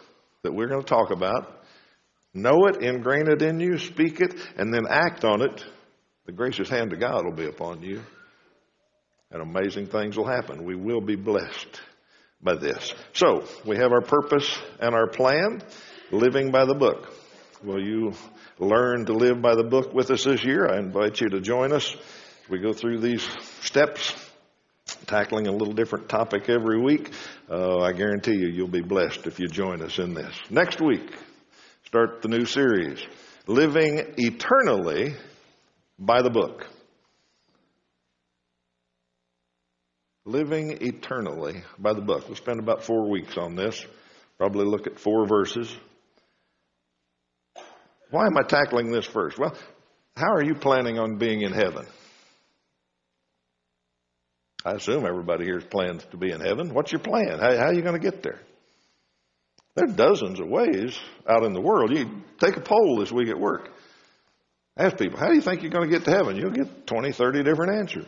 that 0.45 0.55
we're 0.55 0.69
going 0.69 0.81
to 0.81 0.89
talk 0.89 1.11
about, 1.11 1.65
know 2.33 2.65
it, 2.65 2.83
ingrain 2.83 3.31
it 3.31 3.43
in 3.43 3.61
you, 3.61 3.77
speak 3.77 4.23
it, 4.23 4.35
and 4.57 4.73
then 4.73 4.87
act 4.89 5.23
on 5.23 5.43
it, 5.43 5.63
the 6.25 6.33
gracious 6.33 6.71
hand 6.71 6.95
of 6.95 6.99
God 6.99 7.27
will 7.27 7.37
be 7.37 7.47
upon 7.47 7.83
you. 7.83 8.01
And 9.31 9.43
amazing 9.43 9.89
things 9.89 10.17
will 10.17 10.27
happen. 10.27 10.65
We 10.65 10.77
will 10.77 11.03
be 11.03 11.17
blessed 11.17 11.83
by 12.41 12.55
this. 12.55 12.95
So, 13.13 13.45
we 13.67 13.77
have 13.77 13.93
our 13.93 14.01
purpose 14.01 14.59
and 14.81 14.95
our 14.95 15.09
plan, 15.09 15.61
living 16.11 16.51
by 16.51 16.65
the 16.65 16.75
book. 16.75 17.13
Will 17.65 17.83
you 17.83 18.13
learn 18.61 19.07
to 19.07 19.13
live 19.13 19.43
by 19.43 19.57
the 19.57 19.65
book 19.65 19.93
with 19.93 20.13
us 20.13 20.23
this 20.23 20.45
year? 20.45 20.69
I 20.69 20.79
invite 20.79 21.21
you 21.21 21.29
to 21.31 21.41
join 21.41 21.73
us. 21.73 21.97
We 22.49 22.61
go 22.61 22.73
through 22.73 23.01
these 23.01 23.29
steps, 23.63 24.15
tackling 25.07 25.49
a 25.49 25.53
little 25.53 25.75
different 25.75 26.09
topic 26.09 26.49
every 26.49 26.81
week. 26.81 27.11
Uh, 27.51 27.79
I 27.81 27.93
guarantee 27.93 28.37
you, 28.37 28.47
you'll 28.47 28.69
be 28.69 28.81
blessed 28.81 29.27
if 29.27 29.41
you 29.41 29.49
join 29.49 29.83
us 29.83 29.99
in 29.99 30.15
this. 30.15 30.33
Next 30.51 30.81
week, 30.81 31.11
start 31.87 32.23
the 32.23 32.29
new 32.29 32.45
series, 32.45 33.05
Living 33.49 34.15
Eternally 34.17 35.17
by 35.99 36.23
the 36.23 36.31
Book. 36.31 36.65
Living 40.25 40.79
Eternally 40.81 41.65
by 41.77 41.93
the 41.93 42.03
Book. 42.03 42.29
We'll 42.29 42.37
spend 42.37 42.61
about 42.61 42.85
four 42.85 43.11
weeks 43.11 43.37
on 43.37 43.57
this, 43.57 43.85
probably 44.39 44.65
look 44.65 44.87
at 44.87 45.01
four 45.01 45.27
verses. 45.27 45.77
Why 48.11 48.27
am 48.27 48.37
I 48.37 48.43
tackling 48.43 48.91
this 48.91 49.07
first? 49.07 49.39
Well, 49.39 49.55
how 50.17 50.33
are 50.33 50.43
you 50.43 50.55
planning 50.55 50.99
on 50.99 51.19
being 51.19 51.43
in 51.43 51.53
heaven? 51.53 51.87
I 54.65 54.73
assume 54.73 55.07
everybody 55.07 55.45
here 55.45 55.61
plans 55.61 56.05
to 56.11 56.17
be 56.17 56.33
in 56.33 56.41
heaven. 56.41 56.75
What's 56.75 56.93
your 56.93 57.01
plan? 57.01 57.39
How, 57.39 57.57
how 57.57 57.67
are 57.67 57.75
you 57.75 57.83
going 57.83 58.01
to 58.01 58.11
get 58.11 58.23
there? 58.23 58.41
There 59.75 59.85
are 59.85 59.93
dozens 59.93 60.41
of 60.41 60.49
ways 60.49 60.99
out 61.29 61.45
in 61.45 61.53
the 61.53 61.61
world. 61.61 61.97
You 61.97 62.23
take 62.41 62.57
a 62.57 62.61
poll 62.61 62.99
this 62.99 63.13
week 63.13 63.29
at 63.29 63.39
work. 63.39 63.71
Ask 64.77 64.99
people, 64.99 65.19
how 65.19 65.29
do 65.29 65.35
you 65.35 65.41
think 65.41 65.63
you're 65.63 65.71
going 65.71 65.89
to 65.89 65.97
get 65.97 66.05
to 66.05 66.11
heaven? 66.11 66.37
You'll 66.37 66.51
get 66.51 66.87
20, 66.87 67.13
30 67.13 67.43
different 67.45 67.79
answers. 67.79 68.07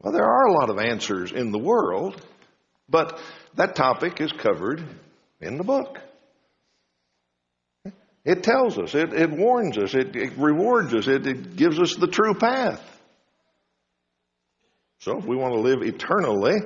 Well, 0.00 0.12
there 0.12 0.24
are 0.24 0.46
a 0.46 0.52
lot 0.52 0.70
of 0.70 0.78
answers 0.78 1.32
in 1.32 1.50
the 1.50 1.58
world, 1.58 2.24
but 2.88 3.18
that 3.56 3.74
topic 3.74 4.20
is 4.20 4.30
covered 4.32 4.82
in 5.40 5.58
the 5.58 5.64
book. 5.64 5.98
It 8.24 8.42
tells 8.42 8.78
us, 8.78 8.94
it, 8.94 9.12
it 9.12 9.30
warns 9.30 9.78
us, 9.78 9.94
it, 9.94 10.14
it 10.14 10.36
rewards 10.36 10.92
us, 10.94 11.06
it, 11.06 11.26
it 11.26 11.56
gives 11.56 11.78
us 11.78 11.94
the 11.94 12.08
true 12.08 12.34
path. 12.34 12.82
So 15.00 15.18
if 15.18 15.24
we 15.24 15.36
want 15.36 15.54
to 15.54 15.60
live 15.60 15.82
eternally 15.82 16.56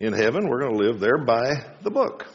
in 0.00 0.12
heaven, 0.12 0.48
we're 0.48 0.60
going 0.60 0.76
to 0.76 0.84
live 0.84 1.00
there 1.00 1.18
by 1.18 1.64
the 1.82 1.90
book. 1.90 2.26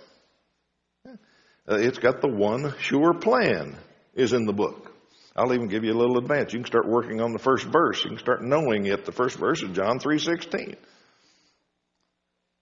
Uh, 1.06 1.76
it's 1.76 2.00
got 2.00 2.22
the 2.22 2.28
one 2.28 2.74
sure 2.80 3.14
plan 3.14 3.78
is 4.16 4.34
in 4.34 4.46
the 4.46 4.54
book. 4.54 4.92
I'll 5.36 5.54
even 5.54 5.68
give 5.68 5.84
you 5.84 5.94
a 5.94 6.00
little 6.00 6.18
advance. 6.18 6.54
You 6.54 6.60
can 6.60 6.66
start 6.66 6.88
working 6.88 7.22
on 7.22 7.32
the 7.32 7.40
first 7.40 7.66
verse. 7.66 8.04
You 8.04 8.10
can 8.10 8.20
start 8.20 8.44
knowing 8.44 8.86
it. 8.86 9.06
The 9.06 9.12
first 9.12 9.38
verse 9.38 9.62
is 9.62 9.70
John 9.76 10.00
3:16. 10.00 10.76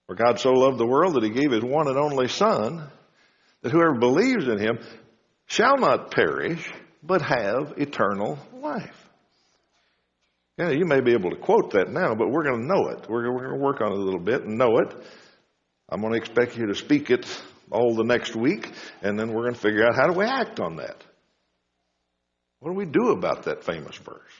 For 0.06 0.14
God 0.14 0.38
so 0.38 0.52
loved 0.52 0.78
the 0.78 0.86
world 0.86 1.14
that 1.14 1.22
he 1.22 1.30
gave 1.30 1.50
his 1.50 1.62
one 1.62 1.88
and 1.88 1.96
only 1.96 2.28
son 2.28 2.82
that 3.62 3.72
whoever 3.72 3.94
believes 3.94 4.46
in 4.46 4.58
him 4.58 4.78
shall 5.50 5.76
not 5.76 6.12
perish, 6.12 6.64
but 7.02 7.20
have 7.22 7.74
eternal 7.76 8.38
life. 8.54 9.08
Yeah, 10.56 10.70
you 10.70 10.84
may 10.84 11.00
be 11.00 11.12
able 11.12 11.30
to 11.30 11.36
quote 11.36 11.72
that 11.72 11.90
now, 11.90 12.14
but 12.14 12.30
we're 12.30 12.44
going 12.44 12.60
to 12.60 12.66
know 12.66 12.88
it. 12.90 13.08
We're, 13.08 13.32
we're 13.32 13.48
going 13.48 13.58
to 13.58 13.64
work 13.64 13.80
on 13.80 13.92
it 13.92 13.98
a 13.98 14.00
little 14.00 14.20
bit 14.20 14.44
and 14.44 14.56
know 14.56 14.78
it. 14.78 14.94
I'm 15.88 16.00
going 16.00 16.12
to 16.12 16.18
expect 16.18 16.56
you 16.56 16.66
to 16.66 16.74
speak 16.74 17.10
it 17.10 17.26
all 17.70 17.94
the 17.94 18.04
next 18.04 18.36
week, 18.36 18.70
and 19.02 19.18
then 19.18 19.32
we're 19.32 19.42
going 19.42 19.54
to 19.54 19.60
figure 19.60 19.84
out 19.84 19.96
how 19.96 20.06
do 20.06 20.16
we 20.16 20.24
act 20.24 20.60
on 20.60 20.76
that. 20.76 21.02
What 22.60 22.70
do 22.70 22.76
we 22.76 22.86
do 22.86 23.08
about 23.08 23.44
that 23.44 23.64
famous 23.64 23.96
verse? 23.96 24.32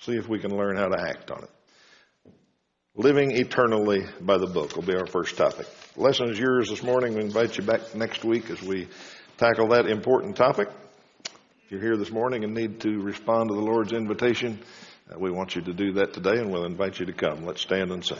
See 0.00 0.12
if 0.12 0.28
we 0.28 0.38
can 0.38 0.56
learn 0.56 0.76
how 0.76 0.86
to 0.86 1.00
act 1.00 1.30
on 1.30 1.42
it. 1.42 1.50
Living 2.96 3.32
eternally 3.32 4.06
by 4.20 4.38
the 4.38 4.46
book 4.46 4.76
will 4.76 4.84
be 4.84 4.94
our 4.94 5.06
first 5.06 5.36
topic. 5.36 5.66
Lesson 5.96 6.30
is 6.30 6.38
yours 6.38 6.70
this 6.70 6.82
morning. 6.82 7.14
We 7.14 7.22
invite 7.22 7.58
you 7.58 7.64
back 7.64 7.94
next 7.94 8.24
week 8.24 8.48
as 8.50 8.62
we 8.62 8.88
tackle 9.36 9.68
that 9.68 9.86
important 9.86 10.36
topic. 10.36 10.68
If 11.64 11.70
you're 11.70 11.80
here 11.80 11.96
this 11.96 12.10
morning 12.10 12.44
and 12.44 12.54
need 12.54 12.80
to 12.80 13.00
respond 13.00 13.48
to 13.48 13.54
the 13.54 13.60
Lord's 13.60 13.92
invitation, 13.92 14.58
uh, 15.10 15.18
we 15.18 15.30
want 15.30 15.56
you 15.56 15.62
to 15.62 15.72
do 15.72 15.92
that 15.94 16.12
today 16.12 16.38
and 16.38 16.52
we'll 16.52 16.64
invite 16.64 16.98
you 16.98 17.06
to 17.06 17.12
come. 17.12 17.44
Let's 17.44 17.62
stand 17.62 17.90
and 17.90 18.04
sing. 18.04 18.18